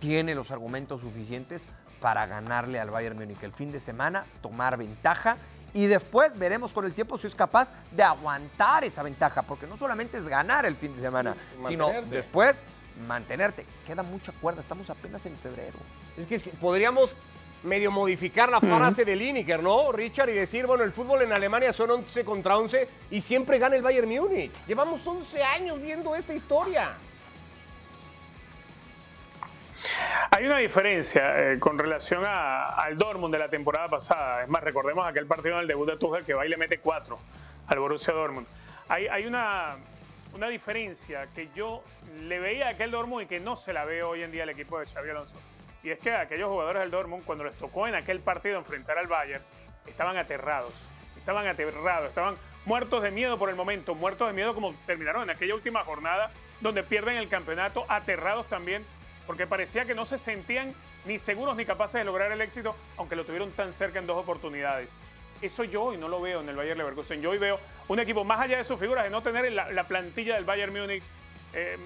tiene 0.00 0.34
los 0.34 0.50
argumentos 0.50 1.00
suficientes 1.00 1.62
para 2.00 2.26
ganarle 2.26 2.78
al 2.80 2.90
Bayern 2.90 3.16
Múnich 3.16 3.42
el 3.42 3.52
fin 3.52 3.72
de 3.72 3.80
semana, 3.80 4.26
tomar 4.42 4.76
ventaja 4.76 5.36
y 5.72 5.86
después 5.86 6.36
veremos 6.38 6.72
con 6.72 6.84
el 6.84 6.92
tiempo 6.94 7.16
si 7.16 7.26
es 7.28 7.34
capaz 7.34 7.70
de 7.92 8.02
aguantar 8.02 8.84
esa 8.84 9.02
ventaja, 9.02 9.42
porque 9.42 9.66
no 9.66 9.76
solamente 9.76 10.18
es 10.18 10.26
ganar 10.28 10.66
el 10.66 10.74
fin 10.76 10.94
de 10.94 11.00
semana, 11.00 11.34
sino 11.68 11.86
después 12.10 12.64
mantenerte. 13.06 13.64
Queda 13.86 14.02
mucha 14.02 14.32
cuerda, 14.32 14.60
estamos 14.60 14.88
apenas 14.90 15.24
en 15.26 15.36
febrero. 15.36 15.78
Es 16.16 16.26
que 16.26 16.38
si- 16.38 16.50
podríamos 16.50 17.10
medio 17.66 17.90
modificar 17.90 18.48
la 18.48 18.60
frase 18.60 19.04
de 19.04 19.14
Lineker, 19.16 19.62
¿no, 19.62 19.92
Richard? 19.92 20.30
Y 20.30 20.34
decir, 20.34 20.66
bueno, 20.66 20.84
el 20.84 20.92
fútbol 20.92 21.22
en 21.22 21.32
Alemania 21.32 21.72
son 21.72 21.90
11 21.90 22.24
contra 22.24 22.56
11 22.56 22.88
y 23.10 23.20
siempre 23.20 23.58
gana 23.58 23.76
el 23.76 23.82
Bayern 23.82 24.08
Múnich. 24.08 24.50
Llevamos 24.66 25.06
11 25.06 25.42
años 25.42 25.80
viendo 25.82 26.14
esta 26.16 26.32
historia. 26.32 26.96
Hay 30.30 30.46
una 30.46 30.58
diferencia 30.58 31.52
eh, 31.52 31.58
con 31.58 31.78
relación 31.78 32.24
a- 32.24 32.68
al 32.68 32.96
Dortmund 32.96 33.32
de 33.34 33.38
la 33.38 33.48
temporada 33.50 33.88
pasada. 33.88 34.42
Es 34.42 34.48
más, 34.48 34.62
recordemos 34.62 35.06
aquel 35.06 35.26
partido 35.26 35.56
en 35.56 35.62
el 35.62 35.66
debut 35.68 35.88
de 35.88 35.96
Tuchel 35.96 36.24
que 36.24 36.34
va 36.34 36.46
y 36.46 36.48
le 36.48 36.56
mete 36.56 36.78
cuatro 36.78 37.18
al 37.68 37.78
Borussia 37.78 38.12
Dortmund. 38.14 38.46
Hay, 38.88 39.06
hay 39.08 39.26
una, 39.26 39.76
una 40.34 40.48
diferencia 40.48 41.26
que 41.34 41.48
yo 41.54 41.82
le 42.22 42.38
veía 42.38 42.68
a 42.68 42.70
aquel 42.70 42.90
Dortmund 42.90 43.24
y 43.24 43.26
que 43.26 43.40
no 43.40 43.54
se 43.56 43.72
la 43.72 43.84
ve 43.84 44.02
hoy 44.02 44.22
en 44.22 44.32
día 44.32 44.44
al 44.44 44.50
equipo 44.50 44.78
de 44.78 44.86
Xavi 44.86 45.10
Alonso. 45.10 45.36
Y 45.86 45.92
es 45.92 46.00
que 46.00 46.10
aquellos 46.10 46.50
jugadores 46.50 46.82
del 46.82 46.90
Dortmund, 46.90 47.24
cuando 47.24 47.44
les 47.44 47.54
tocó 47.54 47.86
en 47.86 47.94
aquel 47.94 48.18
partido 48.18 48.58
enfrentar 48.58 48.98
al 48.98 49.06
Bayern, 49.06 49.40
estaban 49.86 50.16
aterrados. 50.16 50.72
Estaban 51.16 51.46
aterrados, 51.46 52.08
estaban 52.08 52.34
muertos 52.64 53.04
de 53.04 53.12
miedo 53.12 53.38
por 53.38 53.50
el 53.50 53.54
momento, 53.54 53.94
muertos 53.94 54.26
de 54.26 54.34
miedo 54.34 54.52
como 54.52 54.74
terminaron 54.84 55.22
en 55.22 55.30
aquella 55.30 55.54
última 55.54 55.84
jornada 55.84 56.32
donde 56.60 56.82
pierden 56.82 57.18
el 57.18 57.28
campeonato, 57.28 57.86
aterrados 57.88 58.48
también, 58.48 58.84
porque 59.28 59.46
parecía 59.46 59.84
que 59.84 59.94
no 59.94 60.04
se 60.04 60.18
sentían 60.18 60.74
ni 61.04 61.20
seguros 61.20 61.54
ni 61.56 61.64
capaces 61.64 62.00
de 62.00 62.04
lograr 62.04 62.32
el 62.32 62.40
éxito, 62.40 62.74
aunque 62.96 63.14
lo 63.14 63.24
tuvieron 63.24 63.52
tan 63.52 63.70
cerca 63.70 64.00
en 64.00 64.08
dos 64.08 64.16
oportunidades. 64.16 64.90
Eso 65.40 65.62
yo 65.62 65.84
hoy 65.84 65.98
no 65.98 66.08
lo 66.08 66.20
veo 66.20 66.40
en 66.40 66.48
el 66.48 66.56
Bayern 66.56 66.78
Leverkusen. 66.78 67.22
Yo 67.22 67.30
hoy 67.30 67.38
veo 67.38 67.60
un 67.86 68.00
equipo 68.00 68.24
más 68.24 68.40
allá 68.40 68.58
de 68.58 68.64
sus 68.64 68.80
figuras, 68.80 69.04
de 69.04 69.10
no 69.10 69.22
tener 69.22 69.52
la, 69.52 69.70
la 69.70 69.84
plantilla 69.84 70.34
del 70.34 70.44
Bayern 70.44 70.72
Múnich, 70.72 71.04
eh, 71.52 71.78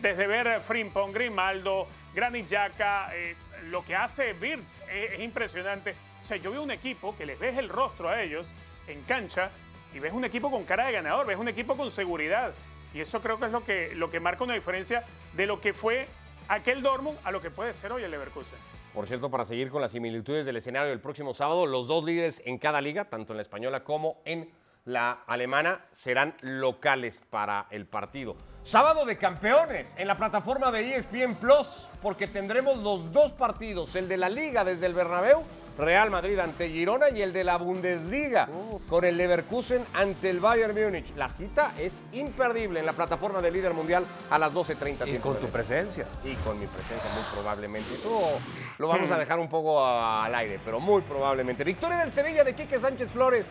desde 0.00 0.26
ver 0.26 0.60
Frimpong, 0.60 1.12
Grimaldo, 1.12 1.86
Granit 2.14 2.48
Xhaka, 2.48 3.10
eh, 3.14 3.36
lo 3.70 3.84
que 3.84 3.94
hace 3.94 4.34
Wirtz 4.40 4.78
es, 4.92 5.12
es 5.12 5.20
impresionante. 5.20 5.94
O 6.22 6.26
sea, 6.26 6.36
yo 6.36 6.50
veo 6.50 6.62
un 6.62 6.70
equipo 6.70 7.16
que 7.16 7.26
les 7.26 7.38
ves 7.38 7.56
el 7.58 7.68
rostro 7.68 8.08
a 8.08 8.22
ellos 8.22 8.48
en 8.86 9.02
cancha 9.02 9.50
y 9.94 9.98
ves 9.98 10.12
un 10.12 10.24
equipo 10.24 10.50
con 10.50 10.64
cara 10.64 10.86
de 10.86 10.92
ganador, 10.92 11.26
ves 11.26 11.38
un 11.38 11.48
equipo 11.48 11.76
con 11.76 11.90
seguridad. 11.90 12.52
Y 12.94 13.00
eso 13.00 13.20
creo 13.20 13.38
que 13.38 13.46
es 13.46 13.52
lo 13.52 13.64
que, 13.64 13.94
lo 13.94 14.10
que 14.10 14.20
marca 14.20 14.44
una 14.44 14.54
diferencia 14.54 15.04
de 15.34 15.46
lo 15.46 15.60
que 15.60 15.72
fue 15.72 16.06
aquel 16.48 16.82
Dortmund 16.82 17.18
a 17.24 17.30
lo 17.30 17.40
que 17.40 17.50
puede 17.50 17.74
ser 17.74 17.92
hoy 17.92 18.02
el 18.02 18.10
Leverkusen. 18.10 18.58
Por 18.94 19.06
cierto, 19.06 19.30
para 19.30 19.44
seguir 19.44 19.70
con 19.70 19.82
las 19.82 19.92
similitudes 19.92 20.46
del 20.46 20.56
escenario 20.56 20.90
del 20.90 21.00
próximo 21.00 21.34
sábado, 21.34 21.66
los 21.66 21.86
dos 21.86 22.04
líderes 22.04 22.42
en 22.44 22.58
cada 22.58 22.80
liga, 22.80 23.04
tanto 23.04 23.32
en 23.32 23.36
la 23.36 23.42
española 23.42 23.84
como 23.84 24.20
en 24.24 24.50
la 24.84 25.22
alemana, 25.26 25.84
serán 25.92 26.34
locales 26.40 27.20
para 27.30 27.66
el 27.70 27.86
partido. 27.86 28.36
Sábado 28.64 29.06
de 29.06 29.16
campeones 29.16 29.88
en 29.96 30.06
la 30.06 30.16
plataforma 30.16 30.70
de 30.70 30.96
ESPN 30.96 31.36
Plus, 31.36 31.88
porque 32.02 32.26
tendremos 32.26 32.76
los 32.78 33.12
dos 33.12 33.32
partidos, 33.32 33.96
el 33.96 34.08
de 34.08 34.18
la 34.18 34.28
liga 34.28 34.62
desde 34.62 34.86
el 34.86 34.92
Bernabéu, 34.92 35.42
Real 35.78 36.10
Madrid 36.10 36.38
ante 36.40 36.68
Girona 36.68 37.08
y 37.08 37.22
el 37.22 37.32
de 37.32 37.44
la 37.44 37.56
Bundesliga 37.56 38.48
con 38.88 39.04
el 39.04 39.16
Leverkusen 39.16 39.84
ante 39.94 40.28
el 40.28 40.40
Bayern 40.40 40.74
Múnich. 40.74 41.14
La 41.16 41.28
cita 41.28 41.72
es 41.78 42.02
imperdible 42.12 42.80
en 42.80 42.86
la 42.86 42.92
plataforma 42.92 43.40
del 43.40 43.54
líder 43.54 43.72
mundial 43.74 44.04
a 44.28 44.38
las 44.38 44.52
12.30. 44.52 45.08
Y 45.08 45.18
con 45.18 45.36
tu 45.36 45.46
presencia. 45.46 46.04
Y 46.24 46.34
con 46.34 46.58
mi 46.58 46.66
presencia, 46.66 47.08
muy 47.14 47.22
probablemente. 47.32 47.94
Eso 47.94 48.40
lo 48.76 48.88
vamos 48.88 49.08
a 49.10 49.18
dejar 49.18 49.38
un 49.38 49.48
poco 49.48 49.86
al 49.86 50.34
aire, 50.34 50.60
pero 50.64 50.80
muy 50.80 51.00
probablemente. 51.02 51.62
Victoria 51.62 51.98
del 51.98 52.12
Sevilla 52.12 52.42
de 52.42 52.56
Quique 52.56 52.80
Sánchez 52.80 53.12
Flores, 53.12 53.46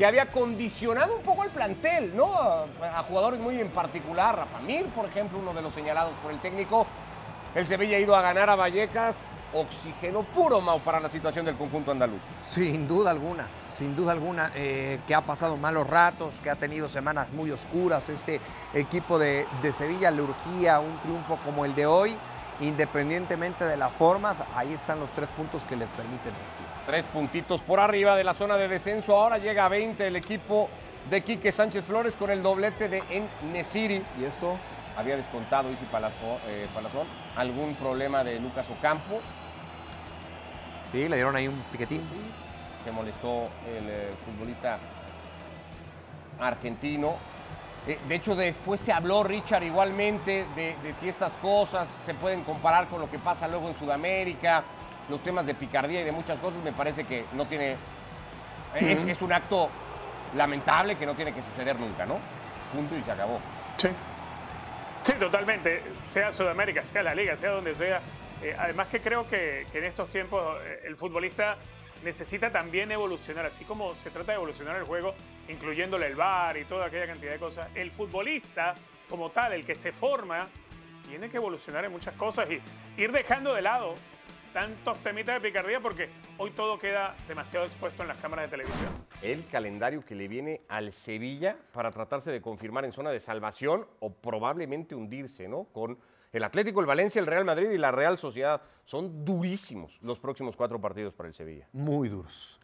que 0.00 0.06
había 0.06 0.30
condicionado 0.30 1.14
un 1.14 1.22
poco 1.22 1.44
el 1.44 1.50
plantel, 1.50 2.16
¿no? 2.16 2.32
A, 2.34 3.02
jugadores 3.06 3.38
muy 3.38 3.60
en 3.60 3.68
particular, 3.68 4.34
Rafa 4.34 4.58
Mir, 4.60 4.86
por 4.86 5.04
ejemplo, 5.04 5.38
uno 5.38 5.52
de 5.52 5.60
los 5.60 5.74
señalados 5.74 6.14
por 6.22 6.32
el 6.32 6.38
técnico. 6.38 6.86
El 7.54 7.66
Sevilla 7.66 7.98
ha 7.98 8.00
ido 8.00 8.16
a 8.16 8.22
ganar 8.22 8.48
a 8.48 8.56
Vallecas. 8.56 9.14
Oxígeno 9.52 10.22
puro, 10.22 10.62
Mau, 10.62 10.80
para 10.80 11.00
la 11.00 11.10
situación 11.10 11.44
del 11.44 11.54
conjunto 11.56 11.90
andaluz. 11.90 12.22
Sin 12.48 12.88
duda 12.88 13.10
alguna, 13.10 13.46
sin 13.68 13.94
duda 13.94 14.12
alguna, 14.12 14.50
eh, 14.54 15.00
que 15.06 15.14
ha 15.14 15.20
pasado 15.20 15.58
malos 15.58 15.86
ratos, 15.86 16.40
que 16.40 16.48
ha 16.48 16.56
tenido 16.56 16.88
semanas 16.88 17.30
muy 17.32 17.50
oscuras. 17.50 18.08
Este 18.08 18.40
equipo 18.72 19.18
de, 19.18 19.46
de 19.60 19.70
Sevilla 19.70 20.10
le 20.10 20.22
urgía 20.22 20.80
un 20.80 20.96
triunfo 21.00 21.36
como 21.44 21.66
el 21.66 21.74
de 21.74 21.84
hoy, 21.84 22.16
independientemente 22.60 23.66
de 23.66 23.76
las 23.76 23.92
formas, 23.92 24.38
ahí 24.56 24.72
están 24.72 24.98
los 24.98 25.10
tres 25.10 25.28
puntos 25.36 25.62
que 25.64 25.76
les 25.76 25.88
permiten. 25.90 26.32
Tres 26.90 27.06
puntitos 27.06 27.60
por 27.60 27.78
arriba 27.78 28.16
de 28.16 28.24
la 28.24 28.34
zona 28.34 28.56
de 28.56 28.66
descenso. 28.66 29.14
Ahora 29.14 29.38
llega 29.38 29.64
a 29.64 29.68
20 29.68 30.08
el 30.08 30.16
equipo 30.16 30.68
de 31.08 31.20
Quique 31.20 31.52
Sánchez 31.52 31.84
Flores 31.84 32.16
con 32.16 32.32
el 32.32 32.42
doblete 32.42 32.88
de 32.88 33.00
Nesiri. 33.52 34.02
Y 34.20 34.24
esto 34.24 34.58
había 34.96 35.16
descontado 35.16 35.70
Isi 35.70 35.84
Palazón, 35.84 36.38
eh, 36.48 36.66
Palazón. 36.74 37.06
Algún 37.36 37.76
problema 37.76 38.24
de 38.24 38.40
Lucas 38.40 38.68
Ocampo. 38.70 39.20
Sí, 40.90 41.08
le 41.08 41.14
dieron 41.14 41.36
ahí 41.36 41.46
un 41.46 41.62
piquetín. 41.70 42.02
Se 42.82 42.90
molestó 42.90 43.44
el 43.68 43.88
eh, 43.88 44.10
futbolista 44.24 44.80
argentino. 46.40 47.14
Eh, 47.86 48.00
de 48.08 48.14
hecho, 48.16 48.34
después 48.34 48.80
se 48.80 48.92
habló, 48.92 49.22
Richard, 49.22 49.62
igualmente, 49.62 50.44
de, 50.56 50.74
de 50.82 50.92
si 50.92 51.08
estas 51.08 51.36
cosas 51.36 51.88
se 51.88 52.14
pueden 52.14 52.42
comparar 52.42 52.88
con 52.88 53.00
lo 53.00 53.08
que 53.08 53.20
pasa 53.20 53.46
luego 53.46 53.68
en 53.68 53.76
Sudamérica, 53.76 54.64
los 55.10 55.22
temas 55.22 55.44
de 55.44 55.54
picardía 55.54 56.00
y 56.00 56.04
de 56.04 56.12
muchas 56.12 56.40
cosas. 56.40 56.62
Me 56.62 56.72
parece 56.72 57.04
que 57.04 57.24
no 57.32 57.44
tiene. 57.46 57.76
es, 58.74 59.02
es 59.02 59.20
un 59.22 59.32
acto 59.32 59.68
lamentable 60.34 60.96
que 60.96 61.06
no 61.06 61.14
tiene 61.14 61.32
que 61.32 61.42
suceder 61.42 61.78
nunca, 61.78 62.06
¿no? 62.06 62.18
Punto 62.72 62.96
y 62.96 63.02
se 63.02 63.12
acabó. 63.12 63.40
Sí. 63.76 63.88
Sí, 65.02 65.12
totalmente. 65.14 65.82
Sea 65.98 66.30
Sudamérica, 66.30 66.82
sea 66.82 67.02
la 67.02 67.14
Liga, 67.14 67.34
sea 67.36 67.50
donde 67.50 67.74
sea. 67.74 68.00
Eh, 68.42 68.54
además 68.58 68.88
que 68.88 69.00
creo 69.00 69.26
que, 69.28 69.66
que 69.72 69.78
en 69.78 69.84
estos 69.84 70.08
tiempos 70.10 70.58
eh, 70.64 70.82
el 70.84 70.96
futbolista 70.96 71.56
necesita 72.04 72.50
también 72.50 72.90
evolucionar, 72.90 73.46
así 73.46 73.64
como 73.64 73.94
se 73.94 74.10
trata 74.10 74.32
de 74.32 74.36
evolucionar 74.36 74.76
el 74.76 74.84
juego, 74.84 75.14
incluyéndole 75.48 76.06
el 76.06 76.14
VAR 76.14 76.56
y 76.56 76.64
toda 76.64 76.86
aquella 76.86 77.06
cantidad 77.06 77.32
de 77.32 77.38
cosas. 77.38 77.68
El 77.74 77.90
futbolista 77.90 78.74
como 79.08 79.30
tal, 79.30 79.52
el 79.52 79.66
que 79.66 79.74
se 79.74 79.92
forma, 79.92 80.48
tiene 81.08 81.28
que 81.28 81.36
evolucionar 81.36 81.84
en 81.84 81.92
muchas 81.92 82.14
cosas 82.14 82.48
y 82.50 82.60
ir 83.00 83.12
dejando 83.12 83.54
de 83.54 83.62
lado 83.62 83.94
tantos 84.52 84.98
temitas 84.98 85.40
de 85.40 85.48
picardía 85.48 85.80
porque 85.80 86.10
hoy 86.38 86.50
todo 86.50 86.78
queda 86.78 87.14
demasiado 87.28 87.66
expuesto 87.66 88.02
en 88.02 88.08
las 88.08 88.18
cámaras 88.18 88.46
de 88.50 88.56
televisión. 88.56 88.88
El 89.22 89.44
calendario 89.46 90.04
que 90.04 90.14
le 90.14 90.28
viene 90.28 90.62
al 90.68 90.92
Sevilla 90.92 91.56
para 91.72 91.90
tratarse 91.90 92.30
de 92.30 92.40
confirmar 92.40 92.84
en 92.84 92.92
zona 92.92 93.10
de 93.10 93.20
salvación 93.20 93.86
o 94.00 94.12
probablemente 94.12 94.94
hundirse, 94.94 95.48
¿no? 95.48 95.64
Con 95.72 95.98
el 96.32 96.44
Atlético, 96.44 96.80
el 96.80 96.86
Valencia, 96.86 97.20
el 97.20 97.26
Real 97.26 97.44
Madrid 97.44 97.70
y 97.70 97.78
la 97.78 97.90
Real 97.90 98.18
Sociedad. 98.18 98.62
Son 98.84 99.24
durísimos 99.24 99.98
los 100.02 100.18
próximos 100.18 100.56
cuatro 100.56 100.80
partidos 100.80 101.14
para 101.14 101.28
el 101.28 101.34
Sevilla. 101.34 101.68
Muy 101.72 102.08
duros. 102.08 102.60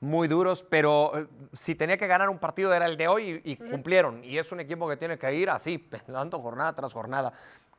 Muy 0.00 0.26
duros, 0.26 0.66
pero 0.68 1.16
eh, 1.16 1.26
si 1.52 1.76
tenía 1.76 1.96
que 1.96 2.08
ganar 2.08 2.28
un 2.28 2.38
partido 2.38 2.74
era 2.74 2.86
el 2.86 2.96
de 2.96 3.06
hoy 3.06 3.40
y, 3.44 3.52
y 3.52 3.56
cumplieron. 3.56 4.24
Y 4.24 4.36
es 4.36 4.50
un 4.50 4.58
equipo 4.58 4.88
que 4.88 4.96
tiene 4.96 5.16
que 5.16 5.32
ir 5.32 5.48
así, 5.48 5.78
pensando 5.78 6.40
jornada 6.40 6.74
tras 6.74 6.92
jornada. 6.92 7.32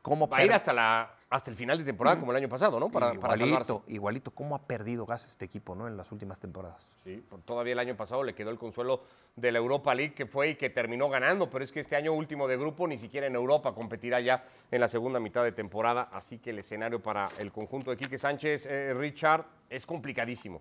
¿Cómo 0.04 0.28
Va 0.28 0.36
a 0.36 0.44
ir 0.44 0.52
hasta, 0.52 0.74
la, 0.74 1.14
hasta 1.30 1.50
el 1.50 1.56
final 1.56 1.78
de 1.78 1.84
temporada, 1.84 2.20
como 2.20 2.30
el 2.30 2.36
año 2.36 2.48
pasado, 2.50 2.78
¿no? 2.78 2.90
Para, 2.90 3.14
para 3.14 3.38
salvarse. 3.38 3.72
igualito, 3.72 3.84
igualito. 3.90 4.30
¿Cómo 4.32 4.54
ha 4.54 4.58
perdido 4.66 5.06
gas 5.06 5.26
este 5.26 5.46
equipo 5.46 5.74
¿no? 5.74 5.88
en 5.88 5.96
las 5.96 6.12
últimas 6.12 6.38
temporadas? 6.38 6.86
Sí, 7.04 7.24
por- 7.26 7.40
todavía 7.40 7.72
el 7.72 7.78
año 7.78 7.96
pasado 7.96 8.22
le 8.22 8.34
quedó 8.34 8.50
el 8.50 8.58
consuelo 8.58 9.00
de 9.34 9.50
la 9.50 9.58
Europa 9.60 9.94
League 9.94 10.12
que 10.12 10.26
fue 10.26 10.50
y 10.50 10.54
que 10.56 10.68
terminó 10.68 11.08
ganando, 11.08 11.48
pero 11.48 11.64
es 11.64 11.72
que 11.72 11.80
este 11.80 11.96
año 11.96 12.12
último 12.12 12.46
de 12.46 12.58
grupo 12.58 12.86
ni 12.86 12.98
siquiera 12.98 13.26
en 13.26 13.34
Europa 13.34 13.74
competirá 13.74 14.20
ya 14.20 14.44
en 14.70 14.78
la 14.78 14.88
segunda 14.88 15.18
mitad 15.20 15.42
de 15.42 15.52
temporada, 15.52 16.10
así 16.12 16.38
que 16.38 16.50
el 16.50 16.58
escenario 16.58 17.02
para 17.02 17.30
el 17.38 17.50
conjunto 17.50 17.90
de 17.90 17.96
Quique 17.96 18.18
Sánchez, 18.18 18.66
eh, 18.66 18.92
Richard, 18.92 19.46
es 19.70 19.86
complicadísimo. 19.86 20.60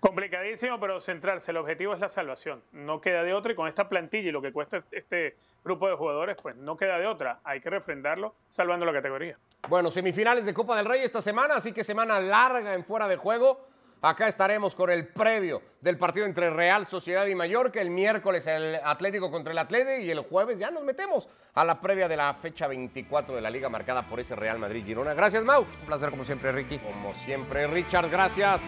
Complicadísimo, 0.00 0.78
pero 0.80 1.00
centrarse. 1.00 1.50
El 1.50 1.56
objetivo 1.58 1.94
es 1.94 2.00
la 2.00 2.08
salvación. 2.08 2.62
No 2.72 3.00
queda 3.00 3.22
de 3.22 3.34
otra 3.34 3.52
y 3.52 3.54
con 3.54 3.68
esta 3.68 3.88
plantilla 3.88 4.28
y 4.28 4.32
lo 4.32 4.42
que 4.42 4.52
cuesta 4.52 4.84
este 4.90 5.36
grupo 5.64 5.88
de 5.88 5.96
jugadores, 5.96 6.36
pues 6.40 6.56
no 6.56 6.76
queda 6.76 6.98
de 6.98 7.06
otra. 7.06 7.40
Hay 7.44 7.60
que 7.60 7.70
refrendarlo 7.70 8.34
salvando 8.48 8.86
la 8.86 8.92
categoría. 8.92 9.36
Bueno, 9.68 9.90
semifinales 9.90 10.46
de 10.46 10.54
Copa 10.54 10.76
del 10.76 10.86
Rey 10.86 11.02
esta 11.02 11.20
semana, 11.20 11.56
así 11.56 11.72
que 11.72 11.82
semana 11.82 12.20
larga 12.20 12.74
en 12.74 12.84
fuera 12.84 13.08
de 13.08 13.16
juego. 13.16 13.66
Acá 14.02 14.28
estaremos 14.28 14.74
con 14.74 14.90
el 14.90 15.08
previo 15.08 15.62
del 15.80 15.98
partido 15.98 16.26
entre 16.26 16.50
Real 16.50 16.86
Sociedad 16.86 17.26
y 17.26 17.34
Mallorca. 17.34 17.80
El 17.80 17.90
miércoles 17.90 18.46
el 18.46 18.78
Atlético 18.84 19.30
contra 19.30 19.52
el 19.52 19.58
Atlete 19.58 20.02
y 20.02 20.10
el 20.10 20.20
jueves 20.20 20.58
ya 20.58 20.70
nos 20.70 20.84
metemos 20.84 21.28
a 21.54 21.64
la 21.64 21.80
previa 21.80 22.06
de 22.06 22.16
la 22.16 22.32
fecha 22.34 22.68
24 22.68 23.34
de 23.34 23.40
la 23.40 23.50
liga 23.50 23.68
marcada 23.68 24.02
por 24.02 24.20
ese 24.20 24.36
Real 24.36 24.58
Madrid-Girona. 24.58 25.14
Gracias, 25.14 25.42
Mau. 25.42 25.62
Un 25.62 25.86
placer 25.86 26.10
como 26.10 26.24
siempre, 26.24 26.52
Ricky. 26.52 26.78
Como 26.78 27.12
siempre, 27.14 27.66
Richard, 27.66 28.10
gracias. 28.10 28.60